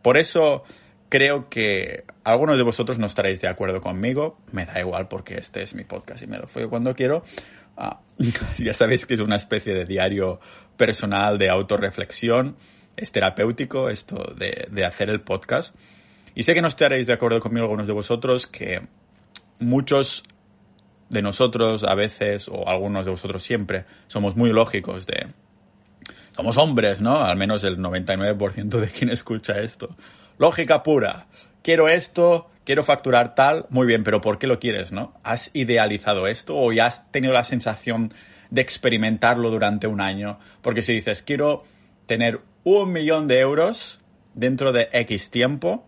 por 0.00 0.16
eso 0.16 0.64
creo 1.14 1.48
que 1.48 2.02
algunos 2.24 2.56
de 2.58 2.64
vosotros 2.64 2.98
no 2.98 3.06
estaréis 3.06 3.40
de 3.40 3.46
acuerdo 3.46 3.80
conmigo. 3.80 4.36
Me 4.50 4.66
da 4.66 4.80
igual 4.80 5.06
porque 5.06 5.34
este 5.34 5.62
es 5.62 5.72
mi 5.76 5.84
podcast 5.84 6.24
y 6.24 6.26
me 6.26 6.38
lo 6.38 6.48
fue 6.48 6.68
cuando 6.68 6.92
quiero. 6.96 7.22
Ah, 7.76 8.00
ya 8.56 8.74
sabéis 8.74 9.06
que 9.06 9.14
es 9.14 9.20
una 9.20 9.36
especie 9.36 9.74
de 9.74 9.84
diario 9.84 10.40
personal 10.76 11.38
de 11.38 11.50
autorreflexión. 11.50 12.56
Es 12.96 13.12
terapéutico 13.12 13.90
esto 13.90 14.34
de, 14.36 14.66
de 14.72 14.84
hacer 14.84 15.08
el 15.08 15.20
podcast. 15.20 15.76
Y 16.34 16.42
sé 16.42 16.52
que 16.52 16.60
no 16.60 16.66
estaréis 16.66 17.06
de 17.06 17.12
acuerdo 17.12 17.38
conmigo 17.38 17.66
algunos 17.66 17.86
de 17.86 17.92
vosotros 17.92 18.48
que 18.48 18.82
muchos 19.60 20.24
de 21.10 21.22
nosotros 21.22 21.84
a 21.84 21.94
veces, 21.94 22.48
o 22.48 22.68
algunos 22.68 23.04
de 23.04 23.12
vosotros 23.12 23.40
siempre, 23.40 23.84
somos 24.08 24.34
muy 24.34 24.50
lógicos 24.52 25.06
de... 25.06 25.28
Somos 26.34 26.56
hombres, 26.56 27.00
¿no? 27.00 27.22
Al 27.22 27.36
menos 27.36 27.62
el 27.62 27.78
99% 27.78 28.80
de 28.80 28.88
quien 28.88 29.10
escucha 29.10 29.60
esto. 29.60 29.96
Lógica 30.38 30.82
pura. 30.82 31.26
Quiero 31.62 31.88
esto, 31.88 32.50
quiero 32.64 32.84
facturar 32.84 33.34
tal, 33.34 33.66
muy 33.70 33.86
bien, 33.86 34.04
pero 34.04 34.20
¿por 34.20 34.38
qué 34.38 34.46
lo 34.46 34.58
quieres, 34.58 34.92
no? 34.92 35.14
¿Has 35.22 35.50
idealizado 35.54 36.26
esto 36.26 36.56
o 36.58 36.72
ya 36.72 36.86
has 36.86 37.10
tenido 37.10 37.32
la 37.32 37.44
sensación 37.44 38.12
de 38.50 38.60
experimentarlo 38.60 39.50
durante 39.50 39.86
un 39.86 40.00
año? 40.00 40.38
Porque 40.60 40.82
si 40.82 40.92
dices, 40.92 41.22
quiero 41.22 41.64
tener 42.06 42.40
un 42.64 42.92
millón 42.92 43.28
de 43.28 43.40
euros 43.40 44.00
dentro 44.34 44.72
de 44.72 44.88
X 44.92 45.30
tiempo, 45.30 45.86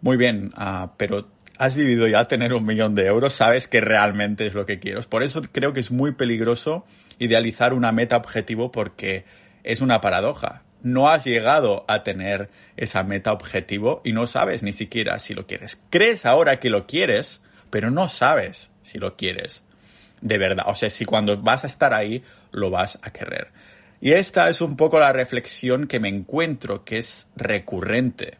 muy 0.00 0.16
bien, 0.16 0.52
uh, 0.56 0.88
pero 0.96 1.28
has 1.58 1.76
vivido 1.76 2.08
ya 2.08 2.26
tener 2.26 2.54
un 2.54 2.64
millón 2.64 2.94
de 2.94 3.06
euros, 3.06 3.34
sabes 3.34 3.68
que 3.68 3.82
realmente 3.82 4.46
es 4.46 4.54
lo 4.54 4.64
que 4.64 4.80
quieres. 4.80 5.04
Por 5.04 5.22
eso 5.22 5.42
creo 5.52 5.74
que 5.74 5.80
es 5.80 5.90
muy 5.90 6.12
peligroso 6.12 6.86
idealizar 7.18 7.74
una 7.74 7.92
meta 7.92 8.16
objetivo 8.16 8.72
porque 8.72 9.26
es 9.62 9.82
una 9.82 10.00
paradoja. 10.00 10.62
No 10.82 11.08
has 11.08 11.24
llegado 11.24 11.84
a 11.88 12.02
tener 12.02 12.50
esa 12.76 13.02
meta 13.04 13.32
objetivo 13.32 14.00
y 14.04 14.12
no 14.12 14.26
sabes 14.26 14.62
ni 14.62 14.72
siquiera 14.72 15.18
si 15.18 15.34
lo 15.34 15.46
quieres. 15.46 15.82
Crees 15.90 16.26
ahora 16.26 16.60
que 16.60 16.70
lo 16.70 16.86
quieres, 16.86 17.42
pero 17.70 17.90
no 17.90 18.08
sabes 18.08 18.70
si 18.82 18.98
lo 18.98 19.16
quieres 19.16 19.62
de 20.20 20.38
verdad. 20.38 20.64
O 20.66 20.74
sea, 20.74 20.90
si 20.90 21.04
cuando 21.04 21.38
vas 21.38 21.64
a 21.64 21.66
estar 21.66 21.94
ahí, 21.94 22.22
lo 22.52 22.70
vas 22.70 22.98
a 23.02 23.10
querer. 23.10 23.48
Y 24.00 24.12
esta 24.12 24.48
es 24.48 24.60
un 24.60 24.76
poco 24.76 24.98
la 24.98 25.12
reflexión 25.12 25.86
que 25.86 26.00
me 26.00 26.08
encuentro, 26.08 26.84
que 26.84 26.98
es 26.98 27.28
recurrente 27.36 28.38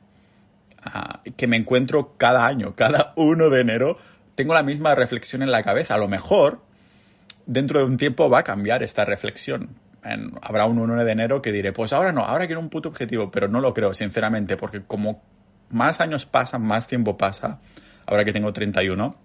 que 1.36 1.46
me 1.46 1.56
encuentro 1.56 2.14
cada 2.16 2.46
año, 2.46 2.74
cada 2.74 3.12
1 3.16 3.50
de 3.50 3.60
enero, 3.60 3.98
tengo 4.34 4.54
la 4.54 4.62
misma 4.62 4.94
reflexión 4.94 5.42
en 5.42 5.50
la 5.50 5.62
cabeza. 5.62 5.94
A 5.94 5.98
lo 5.98 6.08
mejor, 6.08 6.62
dentro 7.46 7.80
de 7.80 7.84
un 7.84 7.98
tiempo 7.98 8.30
va 8.30 8.38
a 8.38 8.44
cambiar 8.44 8.82
esta 8.82 9.04
reflexión. 9.04 9.68
Habrá 10.42 10.66
un 10.66 10.78
1 10.78 11.04
de 11.04 11.12
enero 11.12 11.42
que 11.42 11.52
diré, 11.52 11.72
pues 11.72 11.92
ahora 11.92 12.12
no, 12.12 12.22
ahora 12.22 12.46
quiero 12.46 12.60
un 12.60 12.68
puto 12.68 12.88
objetivo, 12.88 13.30
pero 13.30 13.48
no 13.48 13.60
lo 13.60 13.74
creo, 13.74 13.94
sinceramente, 13.94 14.56
porque 14.56 14.82
como 14.82 15.22
más 15.70 16.00
años 16.00 16.26
pasan, 16.26 16.62
más 16.62 16.88
tiempo 16.88 17.16
pasa, 17.16 17.60
ahora 18.06 18.24
que 18.24 18.32
tengo 18.32 18.52
31, 18.52 19.16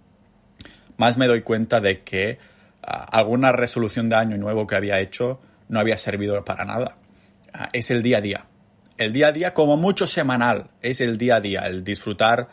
más 0.98 1.17
me 1.17 1.27
doy 1.27 1.41
cuenta 1.41 1.82
de 1.82 2.03
que 2.03 2.39
ah, 2.84 3.05
alguna 3.12 3.51
resolución 3.51 4.10
de 4.10 4.15
año 4.15 4.38
nuevo 4.38 4.67
que 4.67 4.75
había 4.75 5.00
hecho 5.00 5.39
no 5.70 5.79
había 5.79 5.98
servido 5.98 6.44
para 6.46 6.65
nada. 6.65 6.98
Ah, 7.53 7.70
es 7.74 7.89
el 7.91 8.03
día 8.03 8.17
a 8.17 8.22
día 8.22 8.46
el 8.98 9.13
día 9.13 9.27
a 9.27 9.32
día, 9.32 9.53
como 9.53 9.77
mucho 9.77 10.08
semanal, 10.08 10.70
es 10.82 11.01
el 11.01 11.17
día 11.17 11.38
a 11.38 11.41
día, 11.41 11.67
el 11.67 11.84
disfrutar 11.84 12.50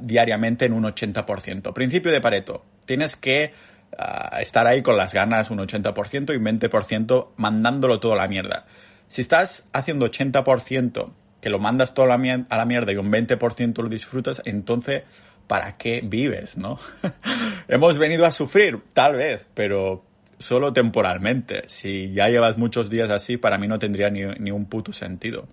diariamente 0.00 0.66
en 0.66 0.74
un 0.74 0.84
80%. 0.84 1.72
Principio 1.72 2.12
de 2.12 2.20
Pareto. 2.20 2.64
Tienes 2.84 3.16
que 3.16 3.52
ah, 3.96 4.38
estar 4.40 4.66
ahí 4.66 4.82
con 4.82 4.96
las 4.96 5.14
ganas 5.14 5.50
un 5.50 5.58
80% 5.58 6.32
y 6.32 6.36
un 6.36 6.44
20% 6.44 7.28
mandándolo 7.36 8.00
todo 8.00 8.14
a 8.14 8.16
la 8.16 8.28
mierda. 8.28 8.66
Si 9.06 9.22
estás 9.22 9.66
haciendo 9.72 10.10
80%, 10.10 11.12
que 11.40 11.50
lo 11.50 11.58
mandas 11.58 11.94
todo 11.94 12.06
a 12.06 12.08
la 12.08 12.18
mierda 12.18 12.92
y 12.92 12.96
un 12.96 13.10
20% 13.10 13.82
lo 13.82 13.88
disfrutas, 13.88 14.42
entonces, 14.44 15.04
¿para 15.46 15.76
qué 15.76 16.02
vives, 16.04 16.58
no? 16.58 16.78
Hemos 17.68 17.96
venido 17.96 18.26
a 18.26 18.32
sufrir, 18.32 18.82
tal 18.92 19.16
vez, 19.16 19.46
pero 19.54 20.04
solo 20.38 20.72
temporalmente. 20.72 21.62
Si 21.68 22.12
ya 22.12 22.28
llevas 22.28 22.58
muchos 22.58 22.90
días 22.90 23.10
así, 23.10 23.36
para 23.36 23.56
mí 23.56 23.68
no 23.68 23.78
tendría 23.78 24.10
ni, 24.10 24.26
ni 24.40 24.50
un 24.50 24.66
puto 24.66 24.92
sentido 24.92 25.46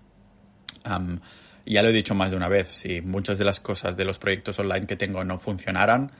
ya 1.66 1.82
lo 1.82 1.88
he 1.88 1.92
dicho 1.92 2.14
más 2.14 2.30
de 2.30 2.36
una 2.36 2.48
vez, 2.48 2.68
si 2.68 3.00
muchas 3.00 3.38
de 3.38 3.44
las 3.44 3.60
cosas 3.60 3.96
de 3.96 4.04
los 4.04 4.18
proyectos 4.18 4.58
online 4.58 4.86
que 4.86 4.96
tengo 4.96 5.24
no 5.24 5.38
funcionaran, 5.38 6.12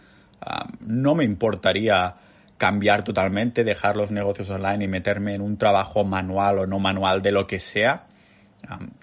no 0.80 1.14
me 1.14 1.24
importaría 1.24 2.16
cambiar 2.56 3.04
totalmente, 3.04 3.64
dejar 3.64 3.96
los 3.96 4.10
negocios 4.10 4.48
online 4.48 4.84
y 4.84 4.88
meterme 4.88 5.34
en 5.34 5.42
un 5.42 5.58
trabajo 5.58 6.04
manual 6.04 6.60
o 6.60 6.66
no 6.66 6.78
manual 6.78 7.22
de 7.22 7.32
lo 7.32 7.46
que 7.46 7.60
sea, 7.60 8.06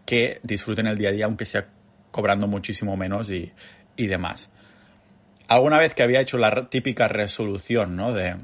que 0.05 0.39
disfruten 0.43 0.87
el 0.87 0.97
día 0.97 1.09
a 1.09 1.11
día, 1.11 1.25
aunque 1.25 1.45
sea 1.45 1.67
cobrando 2.11 2.47
muchísimo 2.47 2.97
menos 2.97 3.29
y, 3.29 3.51
y 3.95 4.07
demás. 4.07 4.49
Alguna 5.47 5.77
vez 5.77 5.93
que 5.93 6.03
había 6.03 6.21
hecho 6.21 6.37
la 6.37 6.69
típica 6.69 7.07
resolución, 7.07 7.95
¿no? 7.95 8.13
De, 8.13 8.37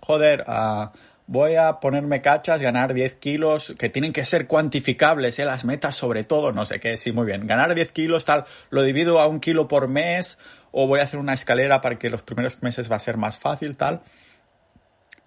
joder, 0.00 0.44
uh, 0.46 0.88
voy 1.26 1.54
a 1.54 1.78
ponerme 1.78 2.22
cachas, 2.22 2.60
ganar 2.60 2.92
10 2.92 3.14
kilos, 3.14 3.72
que 3.78 3.88
tienen 3.88 4.12
que 4.12 4.24
ser 4.24 4.48
cuantificables, 4.48 5.38
¿eh? 5.38 5.44
las 5.44 5.64
metas 5.64 5.94
sobre 5.94 6.24
todo, 6.24 6.52
no 6.52 6.66
sé 6.66 6.80
qué, 6.80 6.96
sí, 6.96 7.12
muy 7.12 7.24
bien, 7.24 7.46
ganar 7.46 7.74
10 7.74 7.92
kilos, 7.92 8.24
tal, 8.24 8.46
lo 8.70 8.82
divido 8.82 9.20
a 9.20 9.28
un 9.28 9.38
kilo 9.38 9.68
por 9.68 9.86
mes, 9.86 10.38
o 10.72 10.86
voy 10.86 11.00
a 11.00 11.04
hacer 11.04 11.20
una 11.20 11.34
escalera 11.34 11.80
para 11.80 11.98
que 11.98 12.10
los 12.10 12.22
primeros 12.22 12.62
meses 12.62 12.90
va 12.90 12.96
a 12.96 13.00
ser 13.00 13.16
más 13.16 13.38
fácil, 13.38 13.76
tal. 13.76 14.02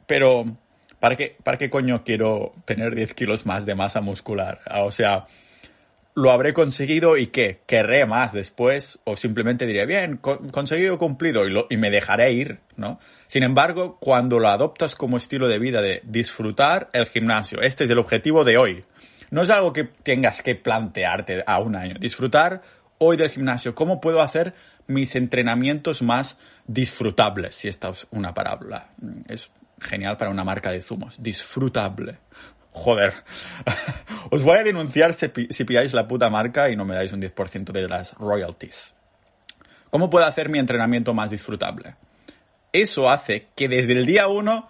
Pero, 0.06 0.46
¿para 1.00 1.16
qué, 1.16 1.38
para 1.44 1.58
qué 1.58 1.70
coño 1.70 2.04
quiero 2.04 2.54
tener 2.66 2.96
10 2.96 3.14
kilos 3.14 3.46
más 3.46 3.66
de 3.66 3.76
masa 3.76 4.02
muscular? 4.02 4.62
O 4.82 4.92
sea, 4.92 5.28
lo 6.16 6.32
habré 6.32 6.54
conseguido 6.54 7.18
y 7.18 7.28
qué, 7.28 7.62
querré 7.66 8.06
más 8.06 8.34
después 8.34 9.00
o 9.04 9.18
simplemente 9.18 9.66
diré, 9.66 9.86
bien, 9.86 10.18
conseguido, 10.18 10.98
cumplido 10.98 11.48
y, 11.48 11.54
y 11.70 11.78
me 11.78 11.90
dejaré 11.90 12.32
ir, 12.34 12.60
¿no? 12.76 13.00
Sin 13.28 13.44
embargo, 13.44 13.98
cuando 14.00 14.40
lo 14.40 14.50
adoptas 14.50 14.96
como 14.96 15.18
estilo 15.18 15.48
de 15.48 15.60
vida 15.60 15.82
de 15.82 16.02
disfrutar 16.04 16.90
el 16.94 17.08
gimnasio, 17.08 17.62
este 17.62 17.86
es 17.86 17.90
el 17.90 17.98
objetivo 17.98 18.44
de 18.44 18.58
hoy. 18.58 18.86
No 19.32 19.42
es 19.42 19.50
algo 19.50 19.74
que 19.74 19.86
tengas 19.86 20.44
que 20.44 20.54
plantearte 20.54 21.44
a 21.48 21.60
un 21.60 21.76
año. 21.76 21.96
Disfrutar 22.00 22.62
hoy 23.00 23.18
del 23.18 23.32
gimnasio. 23.32 23.74
¿Cómo 23.74 24.00
puedo 24.00 24.22
hacer 24.22 24.54
mis 24.88 25.16
entrenamientos 25.16 26.02
más 26.02 26.38
disfrutables? 26.68 27.56
Si 27.56 27.68
esta 27.68 27.90
es 27.90 28.08
una 28.12 28.34
parábola. 28.34 28.90
Es 29.28 29.50
genial 29.80 30.18
para 30.18 30.32
una 30.32 30.44
marca 30.44 30.72
de 30.72 30.82
zumos. 30.82 31.22
Disfrutable. 31.22 32.20
Joder. 32.72 33.14
Os 34.32 34.44
voy 34.44 34.58
a 34.58 34.64
denunciar 34.64 35.14
si, 35.14 35.28
pilláis 35.28 35.94
la 35.94 36.08
puta 36.08 36.30
marca 36.30 36.70
y 36.70 36.76
no 36.76 36.86
me 36.86 36.96
dais 36.96 37.14
un 37.14 37.22
10% 37.22 37.72
de 37.72 37.88
las 37.88 38.14
royalties. 38.16 38.94
¿Cómo 39.90 40.10
puedo 40.10 40.26
hacer 40.26 40.50
mi 40.50 40.58
entrenamiento 40.58 41.14
más 41.14 41.30
disfrutable? 41.30 41.96
Eso 42.72 43.12
hace 43.12 43.48
que 43.56 43.68
desde 43.68 43.94
el 43.94 44.08
día 44.08 44.28
uno 44.28 44.70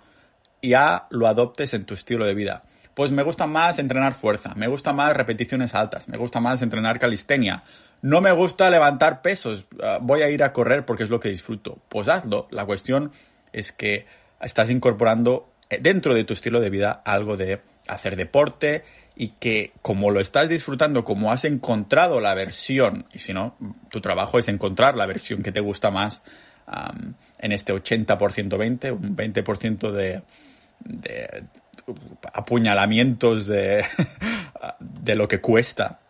ya 0.62 1.08
lo 1.10 1.28
adoptes 1.28 1.74
en 1.74 1.86
tu 1.86 1.94
estilo 1.94 2.26
de 2.26 2.34
vida. 2.34 2.64
Pues 2.94 3.12
me 3.12 3.24
gusta 3.24 3.48
más 3.48 3.80
entrenar 3.80 4.14
fuerza, 4.14 4.54
me 4.56 4.68
gusta 4.68 4.92
más 4.92 5.16
repeticiones 5.16 5.74
altas, 5.74 6.08
me 6.10 6.18
gusta 6.18 6.42
más 6.42 6.62
entrenar 6.62 7.00
calistenia. 7.00 7.64
No 8.04 8.20
me 8.20 8.34
gusta 8.34 8.70
levantar 8.70 9.22
pesos, 9.22 9.66
ah, 9.82 9.98
voy 10.02 10.24
a 10.24 10.30
ir 10.30 10.44
a 10.44 10.52
correr 10.52 10.86
porque 10.86 11.04
es 11.04 11.10
lo 11.10 11.22
que 11.22 11.30
disfruto. 11.30 11.80
Pues 11.88 12.10
hazlo. 12.10 12.50
La 12.52 12.66
cuestión 12.66 13.14
es 13.54 13.72
que 13.72 14.06
estás 14.42 14.70
incorporando 14.70 15.54
eh, 15.70 15.80
dentro 15.82 16.14
de 16.14 16.26
tu 16.26 16.34
estilo 16.34 16.60
de 16.60 16.70
vida 16.70 16.92
algo 17.06 17.38
de 17.38 17.62
hacer 17.88 18.18
deporte 18.18 18.84
y 19.16 19.30
que 19.40 19.72
como 19.82 20.12
lo 20.12 20.20
estás 20.20 20.50
disfrutando, 20.50 21.06
como 21.06 21.32
has 21.32 21.46
encontrado 21.46 22.20
la 22.20 22.34
versión, 22.34 23.06
y 23.14 23.20
si 23.20 23.32
no, 23.32 23.56
tu 23.90 24.02
trabajo 24.02 24.38
es 24.38 24.50
encontrar 24.50 24.98
la 24.98 25.06
versión 25.06 25.42
que 25.42 25.54
te 25.54 25.62
gusta 25.62 25.90
más 25.90 26.24
en 27.40 27.52
este 27.54 27.74
80% 27.74 28.58
20, 28.58 28.92
un 28.92 29.16
20% 29.16 29.92
de, 29.92 30.24
de 30.80 31.44
apuñalamientos 32.34 33.48
de, 33.48 33.86
de 34.80 35.16
lo 35.16 35.30
que 35.30 35.40
cuesta 35.40 36.02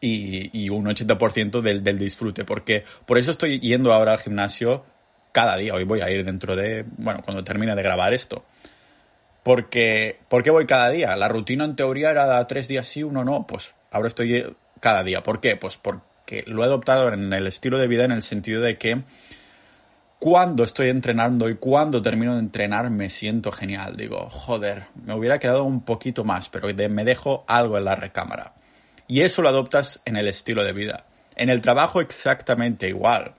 y, 0.00 0.68
un 0.70 0.86
80% 0.86 1.60
del, 1.60 1.84
del, 1.84 1.98
disfrute. 1.98 2.44
Porque 2.44 2.84
por 3.06 3.18
eso 3.18 3.30
estoy 3.30 3.60
yendo 3.60 3.92
ahora 3.92 4.12
al 4.12 4.18
gimnasio 4.18 4.84
cada 5.32 5.56
día. 5.56 5.74
Hoy 5.74 5.84
voy 5.84 6.00
a 6.00 6.10
ir 6.10 6.24
dentro 6.24 6.56
de, 6.56 6.84
bueno, 6.96 7.22
cuando 7.24 7.44
termine 7.44 7.74
de 7.74 7.82
grabar 7.82 8.14
esto. 8.14 8.44
Porque, 9.42 10.18
¿Por 10.28 10.42
qué 10.42 10.50
voy 10.50 10.66
cada 10.66 10.90
día? 10.90 11.16
La 11.16 11.28
rutina 11.28 11.64
en 11.64 11.76
teoría 11.76 12.10
era 12.10 12.46
tres 12.46 12.68
días 12.68 12.86
sí, 12.86 13.02
uno 13.02 13.24
no. 13.24 13.46
Pues 13.46 13.72
ahora 13.90 14.08
estoy 14.08 14.56
cada 14.80 15.02
día. 15.02 15.22
¿Por 15.22 15.40
qué? 15.40 15.56
Pues 15.56 15.76
porque 15.76 16.44
lo 16.46 16.62
he 16.62 16.66
adoptado 16.66 17.12
en 17.12 17.32
el 17.32 17.46
estilo 17.46 17.78
de 17.78 17.88
vida 17.88 18.04
en 18.04 18.12
el 18.12 18.22
sentido 18.22 18.60
de 18.62 18.78
que 18.78 19.02
cuando 20.18 20.64
estoy 20.64 20.90
entrenando 20.90 21.48
y 21.48 21.56
cuando 21.56 22.02
termino 22.02 22.34
de 22.34 22.40
entrenar 22.40 22.90
me 22.90 23.08
siento 23.08 23.52
genial. 23.52 23.96
Digo, 23.96 24.28
joder, 24.28 24.86
me 24.94 25.14
hubiera 25.14 25.38
quedado 25.38 25.64
un 25.64 25.82
poquito 25.82 26.24
más, 26.24 26.50
pero 26.50 26.68
me 26.90 27.04
dejo 27.04 27.44
algo 27.48 27.78
en 27.78 27.84
la 27.84 27.96
recámara. 27.96 28.52
Y 29.10 29.22
eso 29.22 29.42
lo 29.42 29.48
adoptas 29.48 30.00
en 30.04 30.14
el 30.14 30.28
estilo 30.28 30.62
de 30.62 30.72
vida. 30.72 31.04
En 31.34 31.50
el 31.50 31.62
trabajo 31.62 32.00
exactamente 32.00 32.86
igual. 32.86 33.34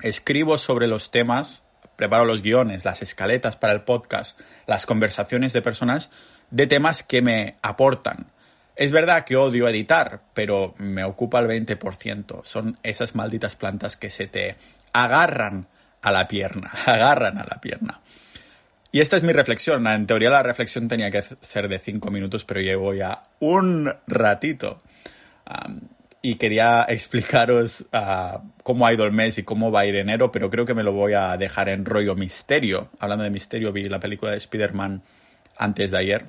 Escribo 0.00 0.58
sobre 0.58 0.86
los 0.86 1.10
temas, 1.10 1.64
preparo 1.96 2.24
los 2.24 2.40
guiones, 2.40 2.84
las 2.84 3.02
escaletas 3.02 3.56
para 3.56 3.72
el 3.72 3.82
podcast, 3.82 4.38
las 4.64 4.86
conversaciones 4.86 5.52
de 5.52 5.60
personas 5.60 6.08
de 6.52 6.68
temas 6.68 7.02
que 7.02 7.20
me 7.20 7.56
aportan. 7.62 8.30
Es 8.76 8.92
verdad 8.92 9.24
que 9.24 9.34
odio 9.34 9.66
editar, 9.66 10.22
pero 10.34 10.76
me 10.78 11.02
ocupa 11.02 11.40
el 11.40 11.48
20%. 11.48 12.44
Son 12.44 12.78
esas 12.84 13.16
malditas 13.16 13.56
plantas 13.56 13.96
que 13.96 14.08
se 14.08 14.28
te 14.28 14.54
agarran 14.92 15.66
a 16.00 16.12
la 16.12 16.28
pierna, 16.28 16.70
agarran 16.86 17.38
a 17.38 17.44
la 17.44 17.60
pierna. 17.60 18.00
Y 18.94 19.00
esta 19.00 19.16
es 19.16 19.22
mi 19.22 19.32
reflexión. 19.32 19.86
En 19.86 20.06
teoría 20.06 20.28
la 20.28 20.42
reflexión 20.42 20.86
tenía 20.86 21.10
que 21.10 21.24
ser 21.40 21.68
de 21.68 21.78
cinco 21.78 22.10
minutos, 22.10 22.44
pero 22.44 22.60
llevo 22.60 22.92
ya 22.92 23.22
un 23.40 23.92
ratito. 24.06 24.78
y 26.20 26.36
quería 26.36 26.84
explicaros 26.88 27.86
uh, 27.92 28.38
cómo 28.62 28.86
ha 28.86 28.92
ido 28.92 29.04
el 29.04 29.12
mes 29.12 29.38
y 29.38 29.42
cómo 29.42 29.72
va 29.72 29.80
a 29.80 29.86
ir 29.86 29.96
enero, 29.96 30.30
pero 30.30 30.50
creo 30.50 30.64
que 30.66 30.74
me 30.74 30.84
lo 30.84 30.92
voy 30.92 31.14
a 31.14 31.36
dejar 31.38 31.70
en 31.70 31.86
rollo 31.86 32.14
misterio. 32.14 32.90
Hablando 33.00 33.24
de 33.24 33.30
misterio, 33.30 33.72
vi 33.72 33.88
la 33.88 33.98
película 33.98 34.30
de 34.30 34.36
Spider-Man 34.36 35.02
antes 35.56 35.90
de 35.90 35.98
ayer. 35.98 36.26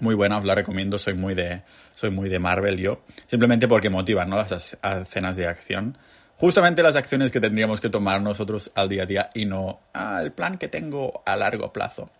Muy 0.00 0.14
buena, 0.14 0.38
os 0.38 0.44
la 0.44 0.54
recomiendo. 0.54 0.98
Soy 0.98 1.14
muy 1.14 1.34
de, 1.34 1.60
soy 1.94 2.10
muy 2.10 2.30
de 2.30 2.38
Marvel 2.38 2.78
yo. 2.78 3.02
Simplemente 3.26 3.68
porque 3.68 3.90
motivan 3.90 4.30
¿no? 4.30 4.38
las 4.38 4.76
escenas 4.82 5.36
de 5.36 5.46
acción 5.46 5.98
justamente 6.36 6.82
las 6.82 6.96
acciones 6.96 7.30
que 7.30 7.40
tendríamos 7.40 7.80
que 7.80 7.88
tomar 7.88 8.20
nosotros 8.20 8.70
al 8.74 8.88
día 8.88 9.04
a 9.04 9.06
día 9.06 9.30
y 9.34 9.44
no 9.44 9.80
el 10.20 10.32
plan 10.32 10.58
que 10.58 10.68
tengo 10.68 11.22
a 11.24 11.36
largo 11.36 11.72
plazo. 11.72 12.10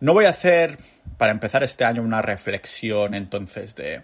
No 0.00 0.12
voy 0.12 0.26
a 0.26 0.30
hacer, 0.30 0.76
para 1.16 1.32
empezar 1.32 1.62
este 1.62 1.84
año, 1.84 2.02
una 2.02 2.22
reflexión 2.22 3.14
entonces 3.14 3.74
de, 3.74 4.02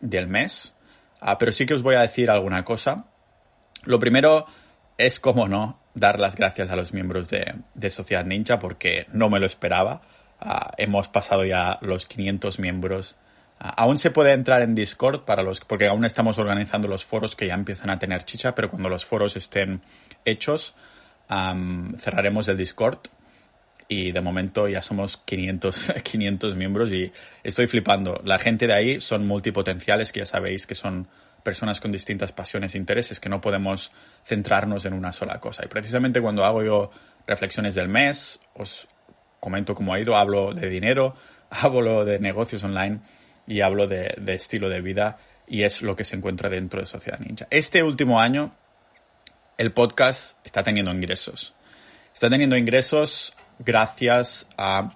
del 0.00 0.28
mes, 0.28 0.74
ah, 1.20 1.36
pero 1.38 1.52
sí 1.52 1.66
que 1.66 1.74
os 1.74 1.82
voy 1.82 1.94
a 1.94 2.00
decir 2.00 2.30
alguna 2.30 2.64
cosa. 2.64 3.04
Lo 3.84 4.00
primero 4.00 4.46
es, 4.96 5.20
como 5.20 5.46
no, 5.46 5.78
dar 5.94 6.18
las 6.18 6.36
gracias 6.36 6.70
a 6.70 6.76
los 6.76 6.92
miembros 6.92 7.28
de, 7.28 7.54
de 7.74 7.90
Sociedad 7.90 8.24
Ninja 8.24 8.58
porque 8.58 9.06
no 9.12 9.28
me 9.28 9.40
lo 9.40 9.46
esperaba. 9.46 10.02
Ah, 10.40 10.72
hemos 10.76 11.08
pasado 11.08 11.44
ya 11.44 11.78
los 11.82 12.06
500 12.06 12.58
miembros 12.58 13.16
Aún 13.58 13.98
se 13.98 14.10
puede 14.10 14.32
entrar 14.32 14.62
en 14.62 14.74
Discord 14.74 15.24
para 15.24 15.42
los, 15.42 15.60
porque 15.60 15.88
aún 15.88 16.04
estamos 16.04 16.38
organizando 16.38 16.88
los 16.88 17.06
foros 17.06 17.34
que 17.34 17.46
ya 17.46 17.54
empiezan 17.54 17.88
a 17.88 17.98
tener 17.98 18.24
chicha, 18.24 18.54
pero 18.54 18.70
cuando 18.70 18.88
los 18.88 19.06
foros 19.06 19.34
estén 19.36 19.80
hechos, 20.24 20.74
cerraremos 21.28 22.48
el 22.48 22.56
Discord. 22.56 22.98
Y 23.88 24.10
de 24.10 24.20
momento 24.20 24.68
ya 24.68 24.82
somos 24.82 25.16
500, 25.16 25.92
500 26.02 26.56
miembros 26.56 26.92
y 26.92 27.12
estoy 27.44 27.66
flipando. 27.68 28.20
La 28.24 28.38
gente 28.38 28.66
de 28.66 28.72
ahí 28.74 29.00
son 29.00 29.26
multipotenciales, 29.26 30.12
que 30.12 30.20
ya 30.20 30.26
sabéis 30.26 30.66
que 30.66 30.74
son 30.74 31.06
personas 31.44 31.80
con 31.80 31.92
distintas 31.92 32.32
pasiones 32.32 32.74
e 32.74 32.78
intereses, 32.78 33.20
que 33.20 33.28
no 33.28 33.40
podemos 33.40 33.92
centrarnos 34.24 34.84
en 34.84 34.92
una 34.92 35.12
sola 35.12 35.38
cosa. 35.38 35.64
Y 35.64 35.68
precisamente 35.68 36.20
cuando 36.20 36.44
hago 36.44 36.64
yo 36.64 36.90
reflexiones 37.28 37.76
del 37.76 37.88
mes, 37.88 38.40
os 38.54 38.88
comento 39.38 39.74
cómo 39.74 39.94
ha 39.94 40.00
ido, 40.00 40.16
hablo 40.16 40.52
de 40.52 40.68
dinero, 40.68 41.14
hablo 41.50 42.04
de 42.04 42.18
negocios 42.18 42.64
online 42.64 43.00
y 43.46 43.60
hablo 43.60 43.86
de, 43.86 44.14
estilo 44.28 44.68
de 44.68 44.80
vida 44.80 45.18
y 45.46 45.62
es 45.62 45.82
lo 45.82 45.94
que 45.94 46.04
se 46.04 46.16
encuentra 46.16 46.48
dentro 46.48 46.80
de 46.80 46.86
Sociedad 46.86 47.20
Ninja. 47.20 47.46
Este 47.50 47.82
último 47.82 48.20
año 48.20 48.54
el 49.58 49.72
podcast 49.72 50.38
está 50.44 50.62
teniendo 50.62 50.92
ingresos. 50.92 51.54
Está 52.12 52.28
teniendo 52.28 52.56
ingresos 52.56 53.34
gracias 53.58 54.48
a 54.58 54.90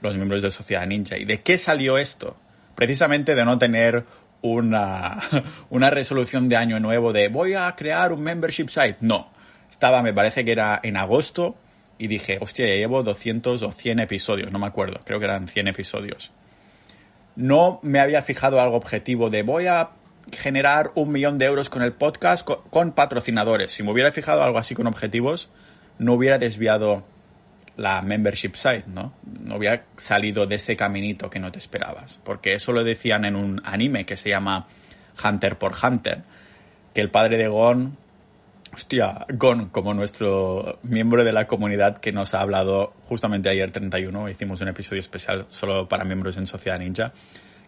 los 0.00 0.14
miembros 0.14 0.42
de 0.42 0.50
Sociedad 0.50 0.86
Ninja. 0.86 1.16
¿Y 1.18 1.24
de 1.24 1.42
qué 1.42 1.58
salió 1.58 1.98
esto? 1.98 2.36
Precisamente 2.74 3.34
de 3.34 3.44
no 3.44 3.58
tener 3.58 4.04
una, 4.42 5.20
una 5.70 5.90
resolución 5.90 6.48
de 6.48 6.56
año 6.56 6.78
nuevo 6.78 7.12
de 7.12 7.28
voy 7.28 7.54
a 7.54 7.74
crear 7.76 8.12
un 8.12 8.22
membership 8.22 8.68
site. 8.68 8.98
No. 9.00 9.30
Estaba, 9.70 10.02
me 10.02 10.14
parece 10.14 10.44
que 10.44 10.52
era 10.52 10.80
en 10.82 10.96
agosto 10.96 11.56
y 11.98 12.06
dije, 12.06 12.38
hostia, 12.40 12.66
llevo 12.66 13.02
200 13.02 13.62
o 13.62 13.72
100 13.72 14.00
episodios, 14.00 14.52
no 14.52 14.58
me 14.58 14.66
acuerdo, 14.66 15.00
creo 15.04 15.18
que 15.18 15.24
eran 15.24 15.48
100 15.48 15.68
episodios 15.68 16.32
no 17.36 17.78
me 17.82 18.00
había 18.00 18.22
fijado 18.22 18.60
algo 18.60 18.76
objetivo 18.76 19.30
de 19.30 19.42
voy 19.42 19.66
a 19.66 19.90
generar 20.32 20.90
un 20.94 21.12
millón 21.12 21.38
de 21.38 21.46
euros 21.46 21.68
con 21.68 21.82
el 21.82 21.92
podcast 21.92 22.46
con, 22.46 22.92
patrocinadores. 22.92 23.72
Si 23.72 23.82
me 23.82 23.92
hubiera 23.92 24.10
fijado 24.10 24.42
algo 24.42 24.58
así 24.58 24.74
con 24.74 24.86
objetivos, 24.86 25.50
no 25.98 26.14
hubiera 26.14 26.38
desviado 26.38 27.04
la 27.76 28.02
membership 28.02 28.54
site, 28.54 28.84
¿no? 28.88 29.12
No 29.22 29.56
hubiera 29.56 29.84
salido 29.96 30.46
de 30.46 30.56
ese 30.56 30.76
caminito 30.76 31.30
que 31.30 31.38
no 31.38 31.52
te 31.52 31.58
esperabas. 31.58 32.18
Porque 32.24 32.54
eso 32.54 32.72
lo 32.72 32.82
decían 32.82 33.24
en 33.24 33.36
un 33.36 33.60
anime 33.64 34.06
que 34.06 34.16
se 34.16 34.30
llama 34.30 34.66
Hunter 35.22 35.58
por 35.58 35.74
Hunter, 35.80 36.22
que 36.94 37.02
el 37.02 37.10
padre 37.10 37.36
de 37.36 37.48
Gon, 37.48 37.98
hostia, 38.76 39.24
Gon, 39.32 39.70
como 39.70 39.94
nuestro 39.94 40.78
miembro 40.82 41.24
de 41.24 41.32
la 41.32 41.46
comunidad 41.46 41.96
que 41.96 42.12
nos 42.12 42.34
ha 42.34 42.42
hablado 42.42 42.92
justamente 43.04 43.48
ayer 43.48 43.70
31, 43.70 44.28
hicimos 44.28 44.60
un 44.60 44.68
episodio 44.68 45.00
especial 45.00 45.46
solo 45.48 45.88
para 45.88 46.04
miembros 46.04 46.36
en 46.36 46.46
Sociedad 46.46 46.78
Ninja, 46.78 47.14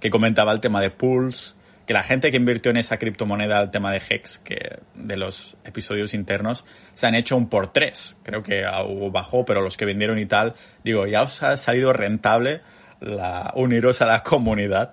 que 0.00 0.10
comentaba 0.10 0.52
el 0.52 0.60
tema 0.60 0.82
de 0.82 0.90
pools, 0.90 1.56
que 1.86 1.94
la 1.94 2.02
gente 2.02 2.30
que 2.30 2.36
invirtió 2.36 2.70
en 2.72 2.76
esa 2.76 2.98
criptomoneda, 2.98 3.62
el 3.62 3.70
tema 3.70 3.90
de 3.90 4.02
Hex, 4.06 4.38
que 4.40 4.80
de 4.96 5.16
los 5.16 5.56
episodios 5.64 6.12
internos, 6.12 6.66
se 6.92 7.06
han 7.06 7.14
hecho 7.14 7.38
un 7.38 7.48
por 7.48 7.72
tres. 7.72 8.14
Creo 8.22 8.42
que 8.42 8.66
bajó, 9.10 9.46
pero 9.46 9.62
los 9.62 9.78
que 9.78 9.86
vendieron 9.86 10.18
y 10.18 10.26
tal, 10.26 10.56
digo, 10.84 11.06
ya 11.06 11.22
os 11.22 11.42
ha 11.42 11.56
salido 11.56 11.94
rentable 11.94 12.60
la, 13.00 13.50
uniros 13.56 14.02
a 14.02 14.06
la 14.06 14.22
comunidad. 14.22 14.92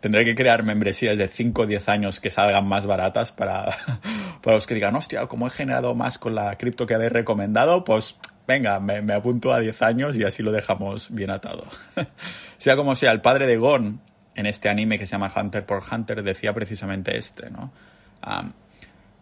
Tendré 0.00 0.24
que 0.24 0.34
crear 0.34 0.62
membresías 0.62 1.18
de 1.18 1.28
5 1.28 1.62
o 1.62 1.66
10 1.66 1.88
años 1.88 2.20
que 2.20 2.30
salgan 2.30 2.68
más 2.68 2.86
baratas 2.86 3.32
para, 3.32 3.76
para 4.42 4.56
los 4.56 4.66
que 4.66 4.74
digan, 4.74 4.94
hostia, 4.94 5.26
como 5.26 5.46
he 5.46 5.50
generado 5.50 5.94
más 5.94 6.18
con 6.18 6.34
la 6.34 6.56
cripto 6.56 6.86
que 6.86 6.94
habéis 6.94 7.12
recomendado, 7.12 7.84
pues 7.84 8.16
venga, 8.48 8.80
me, 8.80 9.12
apunto 9.12 9.52
a 9.52 9.60
10 9.60 9.82
años 9.82 10.16
y 10.16 10.24
así 10.24 10.42
lo 10.42 10.52
dejamos 10.52 11.10
bien 11.10 11.30
atado. 11.30 11.68
sea 12.58 12.76
como 12.76 12.96
sea, 12.96 13.12
el 13.12 13.20
padre 13.20 13.46
de 13.46 13.58
Gon, 13.58 14.00
en 14.34 14.46
este 14.46 14.68
anime 14.70 14.98
que 14.98 15.06
se 15.06 15.12
llama 15.12 15.30
Hunter 15.34 15.66
por 15.66 15.82
Hunter, 15.90 16.22
decía 16.22 16.54
precisamente 16.54 17.16
este, 17.16 17.50
¿no? 17.50 17.72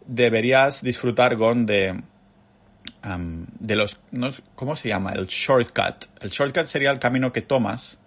deberías 0.07 0.83
disfrutar, 0.83 1.37
Gon, 1.37 1.67
de, 1.67 2.01
de 3.59 3.77
los... 3.77 3.99
¿Cómo 4.55 4.77
se 4.77 4.89
llama? 4.89 5.12
El 5.12 5.27
shortcut. 5.27 6.05
El 6.21 6.31
shortcut 6.31 6.67
sería 6.67 6.93
el 6.93 6.99
camino 6.99 7.33
que 7.33 7.43
tomas 7.43 7.99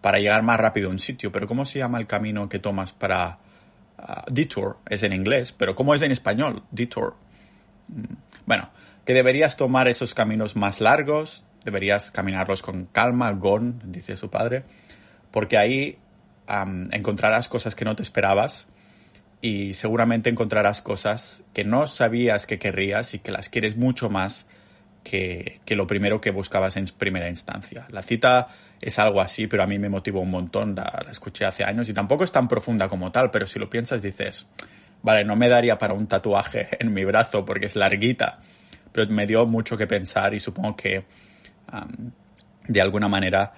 para 0.00 0.18
llegar 0.18 0.42
más 0.42 0.60
rápido 0.60 0.88
a 0.88 0.92
un 0.92 0.98
sitio. 0.98 1.32
Pero 1.32 1.46
¿cómo 1.46 1.64
se 1.64 1.78
llama 1.78 1.98
el 1.98 2.06
camino 2.06 2.48
que 2.48 2.58
tomas 2.58 2.92
para... 2.92 3.38
Uh, 3.98 4.30
detour 4.30 4.76
es 4.90 5.02
en 5.02 5.14
inglés, 5.14 5.52
pero 5.52 5.74
¿cómo 5.74 5.94
es 5.94 6.02
en 6.02 6.12
español? 6.12 6.62
Detour. 6.70 7.14
Mm, 7.88 8.14
bueno, 8.44 8.68
que 9.06 9.14
deberías 9.14 9.56
tomar 9.56 9.88
esos 9.88 10.12
caminos 10.12 10.54
más 10.54 10.82
largos, 10.82 11.44
deberías 11.64 12.10
caminarlos 12.10 12.60
con 12.60 12.86
calma, 12.86 13.30
gon, 13.32 13.80
dice 13.86 14.16
su 14.16 14.28
padre, 14.28 14.64
porque 15.30 15.56
ahí 15.56 15.98
encontrarás 16.92 17.48
cosas 17.48 17.74
que 17.74 17.84
no 17.84 17.96
te 17.96 18.02
esperabas 18.02 18.68
y 19.40 19.74
seguramente 19.74 20.30
encontrarás 20.30 20.82
cosas 20.82 21.42
que 21.52 21.64
no 21.64 21.86
sabías 21.86 22.46
que 22.46 22.58
querrías 22.58 23.14
y 23.14 23.18
que 23.18 23.32
las 23.32 23.48
quieres 23.48 23.76
mucho 23.76 24.10
más 24.10 24.46
que, 25.08 25.60
lo 25.76 25.86
primero 25.86 26.20
que 26.20 26.32
buscabas 26.32 26.76
en 26.76 26.86
primera 26.86 27.28
instancia. 27.28 27.86
La 27.90 28.02
cita 28.02 28.48
es 28.80 28.98
algo 28.98 29.20
así, 29.20 29.46
pero 29.46 29.62
a 29.62 29.66
mí 29.66 29.78
me 29.78 29.88
motivó 29.88 30.20
un 30.20 30.32
montón, 30.32 30.74
la, 30.74 31.06
escuché 31.08 31.44
hace 31.44 31.62
años 31.62 31.88
y 31.88 31.92
tampoco 31.92 32.24
es 32.24 32.32
tan 32.32 32.48
profunda 32.48 32.88
como 32.88 33.12
tal, 33.12 33.30
pero 33.30 33.46
si 33.46 33.60
lo 33.60 33.70
piensas 33.70 34.02
dices, 34.02 34.48
vale, 35.02 35.24
no 35.24 35.36
me 35.36 35.48
daría 35.48 35.78
para 35.78 35.94
un 35.94 36.08
tatuaje 36.08 36.68
en 36.80 36.92
mi 36.92 37.04
brazo 37.04 37.44
porque 37.44 37.66
es 37.66 37.76
larguita, 37.76 38.40
pero 38.90 39.08
me 39.12 39.26
dio 39.26 39.46
mucho 39.46 39.76
que 39.76 39.86
pensar 39.86 40.34
y 40.34 40.40
supongo 40.40 40.74
que 40.74 41.04
de 42.66 42.80
alguna 42.80 43.06
manera 43.08 43.52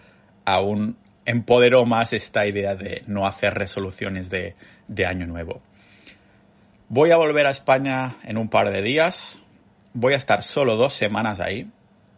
aún 0.44 0.98
empoderó 1.24 1.86
más 1.86 2.12
esta 2.12 2.46
idea 2.46 2.74
de 2.74 3.02
no 3.06 3.26
hacer 3.26 3.54
resoluciones 3.54 4.28
de 4.30 5.06
año 5.06 5.26
nuevo. 5.26 5.62
Voy 6.90 7.10
a 7.10 7.16
volver 7.16 7.46
a 7.46 7.50
España 7.50 8.16
en 8.24 8.38
un 8.38 8.48
par 8.48 8.70
de 8.70 8.80
días, 8.80 9.40
voy 9.98 10.14
a 10.14 10.16
estar 10.16 10.44
solo 10.44 10.76
dos 10.76 10.92
semanas 10.92 11.40
ahí 11.40 11.68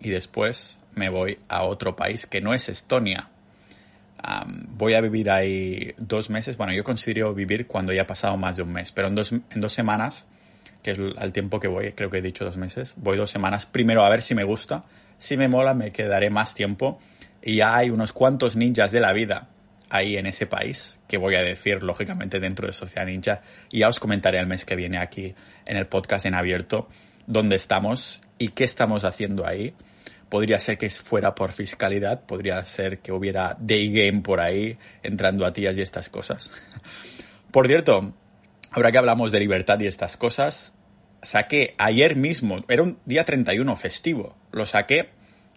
y 0.00 0.10
después 0.10 0.78
me 0.94 1.08
voy 1.08 1.38
a 1.48 1.62
otro 1.62 1.96
país 1.96 2.26
que 2.26 2.42
no 2.42 2.52
es 2.52 2.68
Estonia. 2.68 3.30
voy 4.76 4.92
a 4.92 5.00
vivir 5.00 5.30
ahí 5.30 5.94
dos 5.96 6.28
meses. 6.28 6.58
Bueno, 6.58 6.74
yo 6.74 6.84
considero 6.84 7.32
vivir 7.32 7.66
cuando 7.66 7.94
ya 7.94 8.02
ha 8.02 8.06
pasado 8.06 8.36
más 8.36 8.56
de 8.56 8.64
un 8.64 8.72
mes, 8.72 8.92
pero 8.92 9.08
en 9.08 9.14
dos, 9.14 9.32
en 9.32 9.60
dos 9.60 9.72
semanas, 9.72 10.26
que 10.82 10.90
es 10.90 10.98
el 10.98 11.32
tiempo 11.32 11.58
que 11.58 11.68
voy, 11.68 11.92
creo 11.92 12.10
que 12.10 12.18
he 12.18 12.22
dicho 12.22 12.44
dos 12.44 12.58
meses, 12.58 12.92
voy 12.96 13.16
dos 13.16 13.30
semanas 13.30 13.64
primero 13.64 14.04
a 14.04 14.10
ver 14.10 14.20
si 14.20 14.34
me 14.34 14.44
gusta. 14.44 14.84
Si 15.16 15.36
me 15.38 15.48
mola, 15.48 15.72
me 15.72 15.90
quedaré 15.90 16.28
más 16.28 16.54
tiempo. 16.54 16.98
Y 17.42 17.56
ya 17.56 17.76
hay 17.76 17.88
unos 17.88 18.12
cuantos 18.12 18.56
ninjas 18.56 18.92
de 18.92 19.00
la 19.00 19.14
vida 19.14 19.48
ahí 19.88 20.18
en 20.18 20.26
ese 20.26 20.46
país, 20.46 21.00
que 21.08 21.16
voy 21.16 21.34
a 21.34 21.40
decir 21.40 21.82
lógicamente 21.82 22.40
dentro 22.40 22.66
de 22.66 22.74
Sociedad 22.74 23.06
Ninja. 23.06 23.40
Y 23.70 23.80
ya 23.80 23.88
os 23.88 23.98
comentaré 23.98 24.38
el 24.38 24.46
mes 24.46 24.66
que 24.66 24.76
viene 24.76 24.98
aquí 24.98 25.34
en 25.64 25.76
el 25.78 25.86
podcast 25.86 26.26
en 26.26 26.34
abierto 26.34 26.88
dónde 27.30 27.56
estamos 27.56 28.20
y 28.38 28.48
qué 28.48 28.64
estamos 28.64 29.04
haciendo 29.04 29.46
ahí 29.46 29.74
podría 30.30 30.58
ser 30.60 30.78
que 30.78 30.88
fuera 30.88 31.34
por 31.34 31.52
fiscalidad, 31.52 32.22
podría 32.24 32.64
ser 32.64 33.00
que 33.00 33.12
hubiera 33.12 33.56
day 33.60 33.92
game 33.92 34.22
por 34.22 34.40
ahí 34.40 34.78
entrando 35.02 35.44
a 35.44 35.52
tías 35.52 35.76
y 35.76 35.82
estas 35.82 36.08
cosas. 36.08 36.50
por 37.50 37.66
cierto, 37.66 38.14
ahora 38.70 38.92
que 38.92 38.98
hablamos 38.98 39.32
de 39.32 39.40
libertad 39.40 39.78
y 39.80 39.88
estas 39.88 40.16
cosas, 40.16 40.72
saqué 41.20 41.74
ayer 41.76 42.16
mismo, 42.16 42.64
era 42.68 42.82
un 42.82 42.98
día 43.04 43.24
31 43.24 43.76
festivo, 43.76 44.36
lo 44.52 44.64
saqué 44.64 45.10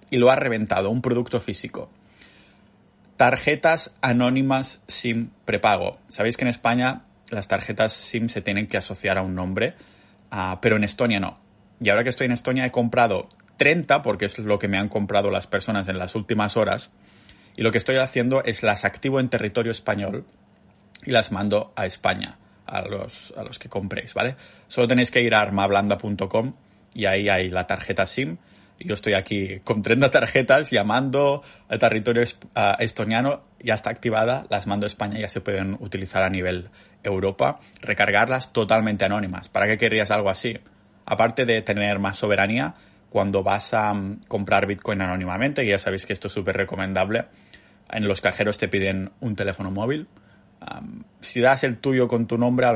y 0.09 0.17
lo 0.17 0.31
ha 0.31 0.35
reventado, 0.35 0.89
un 0.89 1.01
producto 1.01 1.39
físico. 1.39 1.89
Tarjetas 3.15 3.93
anónimas 4.01 4.81
SIM 4.87 5.29
prepago. 5.45 5.99
Sabéis 6.09 6.35
que 6.35 6.45
en 6.45 6.49
España 6.49 7.03
las 7.29 7.47
tarjetas 7.47 7.93
SIM 7.93 8.27
se 8.27 8.41
tienen 8.41 8.67
que 8.67 8.77
asociar 8.77 9.19
a 9.19 9.21
un 9.21 9.35
nombre, 9.35 9.75
ah, 10.31 10.57
pero 10.61 10.77
en 10.77 10.83
Estonia 10.83 11.19
no. 11.19 11.42
Y 11.81 11.89
ahora 11.89 12.03
que 12.03 12.09
estoy 12.09 12.25
en 12.25 12.31
Estonia 12.31 12.65
he 12.65 12.71
comprado 12.71 13.29
30 13.57 14.01
porque 14.01 14.25
es 14.25 14.37
lo 14.39 14.59
que 14.59 14.67
me 14.67 14.77
han 14.77 14.89
comprado 14.89 15.29
las 15.29 15.47
personas 15.47 15.87
en 15.87 15.97
las 15.97 16.15
últimas 16.15 16.57
horas. 16.57 16.91
Y 17.55 17.61
lo 17.61 17.71
que 17.71 17.77
estoy 17.77 17.97
haciendo 17.97 18.43
es 18.43 18.63
las 18.63 18.85
activo 18.85 19.19
en 19.19 19.29
territorio 19.29 19.71
español 19.71 20.25
y 21.05 21.11
las 21.11 21.31
mando 21.31 21.73
a 21.75 21.85
España, 21.85 22.37
a 22.65 22.81
los, 22.81 23.33
a 23.37 23.43
los 23.43 23.59
que 23.59 23.69
compréis, 23.69 24.13
¿vale? 24.13 24.35
Solo 24.67 24.87
tenéis 24.87 25.11
que 25.11 25.21
ir 25.21 25.35
a 25.35 25.41
armablanda.com 25.41 26.53
y 26.93 27.05
ahí 27.05 27.29
hay 27.29 27.49
la 27.49 27.67
tarjeta 27.67 28.07
SIM. 28.07 28.37
Yo 28.79 28.95
estoy 28.95 29.13
aquí 29.13 29.59
con 29.63 29.81
30 29.81 30.11
tarjetas 30.11 30.71
llamando 30.71 31.43
al 31.69 31.79
territorio 31.79 32.23
estoniano, 32.79 33.43
ya 33.59 33.75
está 33.75 33.91
activada, 33.91 34.45
las 34.49 34.67
mando 34.67 34.85
a 34.85 34.87
España, 34.87 35.19
ya 35.19 35.29
se 35.29 35.41
pueden 35.41 35.77
utilizar 35.79 36.23
a 36.23 36.29
nivel 36.29 36.69
Europa, 37.03 37.59
recargarlas 37.81 38.51
totalmente 38.51 39.05
anónimas. 39.05 39.47
¿Para 39.47 39.67
qué 39.67 39.77
querrías 39.77 40.11
algo 40.11 40.29
así? 40.29 40.59
Aparte 41.05 41.45
de 41.45 41.61
tener 41.61 41.99
más 41.99 42.17
soberanía, 42.17 42.75
cuando 43.09 43.43
vas 43.43 43.73
a 43.73 43.93
mm, 43.93 44.25
comprar 44.27 44.65
Bitcoin 44.67 45.01
anónimamente, 45.01 45.63
y 45.63 45.69
ya 45.69 45.79
sabéis 45.79 46.05
que 46.05 46.13
esto 46.13 46.27
es 46.27 46.33
súper 46.33 46.57
recomendable, 46.57 47.25
en 47.91 48.07
los 48.07 48.21
cajeros 48.21 48.57
te 48.57 48.67
piden 48.67 49.11
un 49.19 49.35
teléfono 49.35 49.71
móvil. 49.71 50.07
si 51.19 51.41
das 51.41 51.63
el 51.63 51.77
tuyo 51.77 52.07
con 52.07 52.25
tu 52.25 52.37
nombre, 52.37 52.67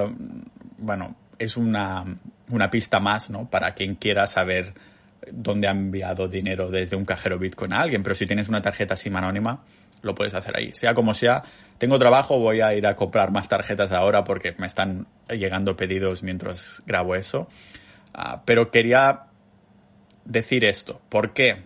bueno, 0.77 1.15
es 1.39 1.57
una, 1.57 2.03
una 2.49 2.69
pista 2.69 2.99
más, 2.99 3.29
¿no? 3.29 3.49
Para 3.49 3.73
quien 3.73 3.95
quiera 3.95 4.27
saber 4.27 4.73
dónde 5.31 5.67
ha 5.67 5.71
enviado 5.71 6.27
dinero 6.27 6.69
desde 6.69 6.95
un 6.95 7.05
cajero 7.05 7.39
Bitcoin 7.39 7.73
a 7.73 7.81
alguien, 7.81 8.03
pero 8.03 8.15
si 8.15 8.25
tienes 8.25 8.49
una 8.49 8.61
tarjeta 8.61 8.95
SIM 8.95 9.15
anónima, 9.15 9.63
lo 10.01 10.15
puedes 10.15 10.33
hacer 10.33 10.57
ahí. 10.57 10.71
Sea 10.73 10.93
como 10.93 11.13
sea, 11.13 11.43
tengo 11.77 11.97
trabajo, 11.99 12.39
voy 12.39 12.61
a 12.61 12.73
ir 12.73 12.87
a 12.87 12.95
comprar 12.95 13.31
más 13.31 13.49
tarjetas 13.49 13.91
ahora 13.91 14.23
porque 14.23 14.55
me 14.57 14.67
están 14.67 15.07
llegando 15.29 15.75
pedidos 15.75 16.23
mientras 16.23 16.81
grabo 16.85 17.15
eso. 17.15 17.47
Ah, 18.13 18.41
pero 18.45 18.71
quería 18.71 19.23
decir 20.25 20.65
esto. 20.65 21.01
¿Por 21.09 21.33
qué 21.33 21.63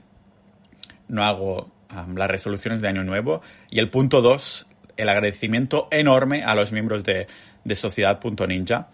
no 1.08 1.24
hago 1.24 1.72
las 2.16 2.30
resoluciones 2.30 2.82
de 2.82 2.88
Año 2.88 3.04
Nuevo? 3.04 3.42
Y 3.70 3.80
el 3.80 3.90
punto 3.90 4.22
dos, 4.22 4.68
el 4.98 5.10
agradecimiento 5.10 5.88
enorme 5.92 6.44
a 6.44 6.56
los 6.56 6.72
miembros 6.72 7.04
de, 7.04 7.28
de 7.64 7.76
Sociedad.ninja, 7.76 8.90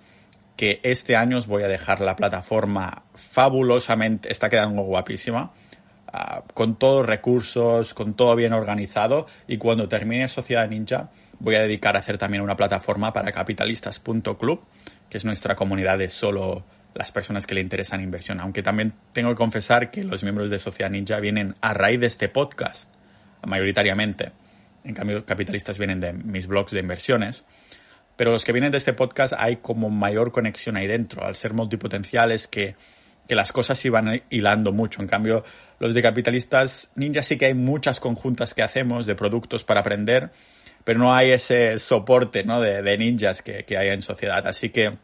que 0.55 0.79
este 0.83 1.15
año 1.15 1.37
os 1.37 1.47
voy 1.47 1.63
a 1.63 1.67
dejar 1.67 2.01
la 2.01 2.15
plataforma 2.15 3.03
fabulosamente, 3.15 4.31
está 4.31 4.49
quedando 4.49 4.81
guapísima, 4.81 5.53
ah, 6.11 6.43
con 6.53 6.77
todos 6.77 7.05
recursos, 7.05 7.93
con 7.93 8.15
todo 8.15 8.35
bien 8.35 8.53
organizado, 8.53 9.27
y 9.47 9.57
cuando 9.57 9.87
termine 9.87 10.27
Sociedad 10.27 10.67
Ninja 10.67 11.11
voy 11.39 11.55
a 11.55 11.61
dedicar 11.61 11.95
a 11.95 11.99
hacer 11.99 12.17
también 12.17 12.41
una 12.41 12.57
plataforma 12.57 13.13
para 13.13 13.31
capitalistas.club, 13.31 14.61
que 15.09 15.17
es 15.17 15.25
nuestra 15.25 15.55
comunidad 15.55 15.99
de 15.99 16.09
solo 16.09 16.65
las 16.97 17.11
personas 17.11 17.45
que 17.45 17.53
le 17.53 17.61
interesan 17.61 18.01
inversión. 18.01 18.39
Aunque 18.39 18.63
también 18.63 18.93
tengo 19.13 19.29
que 19.29 19.35
confesar 19.35 19.91
que 19.91 20.03
los 20.03 20.23
miembros 20.23 20.49
de 20.49 20.57
Sociedad 20.57 20.89
Ninja 20.89 21.19
vienen 21.19 21.55
a 21.61 21.75
raíz 21.75 21.99
de 21.99 22.07
este 22.07 22.27
podcast, 22.27 22.89
mayoritariamente. 23.45 24.31
En 24.83 24.95
cambio, 24.95 25.23
capitalistas 25.23 25.77
vienen 25.77 25.99
de 25.99 26.13
mis 26.13 26.47
blogs 26.47 26.71
de 26.71 26.79
inversiones. 26.79 27.45
Pero 28.15 28.31
los 28.31 28.43
que 28.43 28.51
vienen 28.51 28.71
de 28.71 28.79
este 28.79 28.93
podcast 28.93 29.33
hay 29.37 29.57
como 29.57 29.91
mayor 29.91 30.31
conexión 30.31 30.75
ahí 30.75 30.87
dentro. 30.87 31.23
Al 31.23 31.35
ser 31.35 31.53
multipotenciales, 31.53 32.47
que, 32.47 32.75
que 33.27 33.35
las 33.35 33.51
cosas 33.51 33.79
van 33.91 34.23
hilando 34.31 34.71
mucho. 34.71 35.03
En 35.03 35.07
cambio, 35.07 35.43
los 35.77 35.93
de 35.93 36.01
capitalistas 36.01 36.89
ninja 36.95 37.21
sí 37.21 37.37
que 37.37 37.45
hay 37.45 37.53
muchas 37.53 37.99
conjuntas 37.99 38.55
que 38.55 38.63
hacemos 38.63 39.05
de 39.05 39.13
productos 39.13 39.63
para 39.63 39.81
aprender, 39.81 40.31
pero 40.83 40.97
no 40.97 41.13
hay 41.13 41.29
ese 41.29 41.77
soporte 41.77 42.43
¿no? 42.43 42.59
de, 42.59 42.81
de 42.81 42.97
ninjas 42.97 43.43
que, 43.43 43.65
que 43.65 43.77
hay 43.77 43.89
en 43.89 44.01
sociedad. 44.01 44.47
Así 44.47 44.71
que 44.71 44.97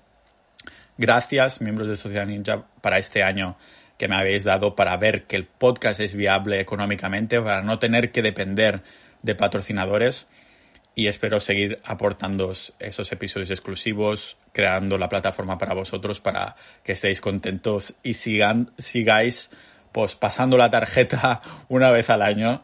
Gracias, 0.97 1.59
miembros 1.59 1.87
de 1.87 1.95
Sociedad 1.95 2.27
Ninja, 2.27 2.65
para 2.81 2.99
este 2.99 3.23
año 3.23 3.57
que 3.97 4.07
me 4.07 4.15
habéis 4.15 4.43
dado 4.43 4.75
para 4.75 4.95
ver 4.97 5.23
que 5.25 5.35
el 5.35 5.45
podcast 5.45 5.99
es 5.99 6.15
viable 6.15 6.59
económicamente, 6.59 7.39
para 7.41 7.61
no 7.61 7.79
tener 7.79 8.11
que 8.11 8.21
depender 8.21 8.83
de 9.21 9.35
patrocinadores. 9.35 10.27
Y 10.95 11.07
espero 11.07 11.39
seguir 11.39 11.79
aportando 11.83 12.53
esos 12.79 13.11
episodios 13.11 13.49
exclusivos, 13.49 14.37
creando 14.51 14.99
la 14.99 15.09
plataforma 15.09 15.57
para 15.57 15.73
vosotros 15.73 16.19
para 16.19 16.55
que 16.83 16.91
estéis 16.91 17.21
contentos 17.21 17.95
y 18.03 18.13
sigan, 18.13 18.71
sigáis 18.77 19.49
pues 19.91 20.15
pasando 20.15 20.57
la 20.57 20.69
tarjeta 20.69 21.41
una 21.69 21.89
vez 21.89 22.09
al 22.11 22.21
año 22.21 22.63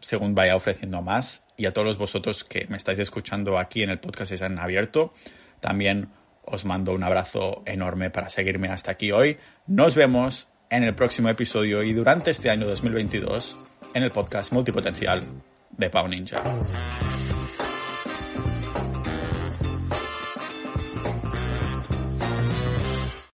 según 0.00 0.34
vaya 0.34 0.56
ofreciendo 0.56 1.02
más. 1.02 1.42
Y 1.56 1.66
a 1.66 1.72
todos 1.72 1.96
vosotros 1.96 2.44
que 2.44 2.66
me 2.68 2.76
estáis 2.76 2.98
escuchando 2.98 3.58
aquí 3.58 3.82
en 3.82 3.90
el 3.90 3.98
podcast 3.98 4.32
en 4.32 4.58
abierto, 4.58 5.14
también 5.60 6.08
os 6.46 6.64
mando 6.64 6.94
un 6.94 7.02
abrazo 7.02 7.62
enorme 7.66 8.10
para 8.10 8.30
seguirme 8.30 8.68
hasta 8.68 8.92
aquí 8.92 9.12
hoy. 9.12 9.38
Nos 9.66 9.94
vemos 9.94 10.48
en 10.70 10.84
el 10.84 10.94
próximo 10.94 11.28
episodio 11.28 11.82
y 11.82 11.92
durante 11.92 12.30
este 12.30 12.50
año 12.50 12.66
2022 12.66 13.56
en 13.94 14.02
el 14.02 14.10
podcast 14.10 14.52
multipotencial 14.52 15.22
de 15.70 15.90
Pau 15.90 16.08
Ninja. 16.08 16.42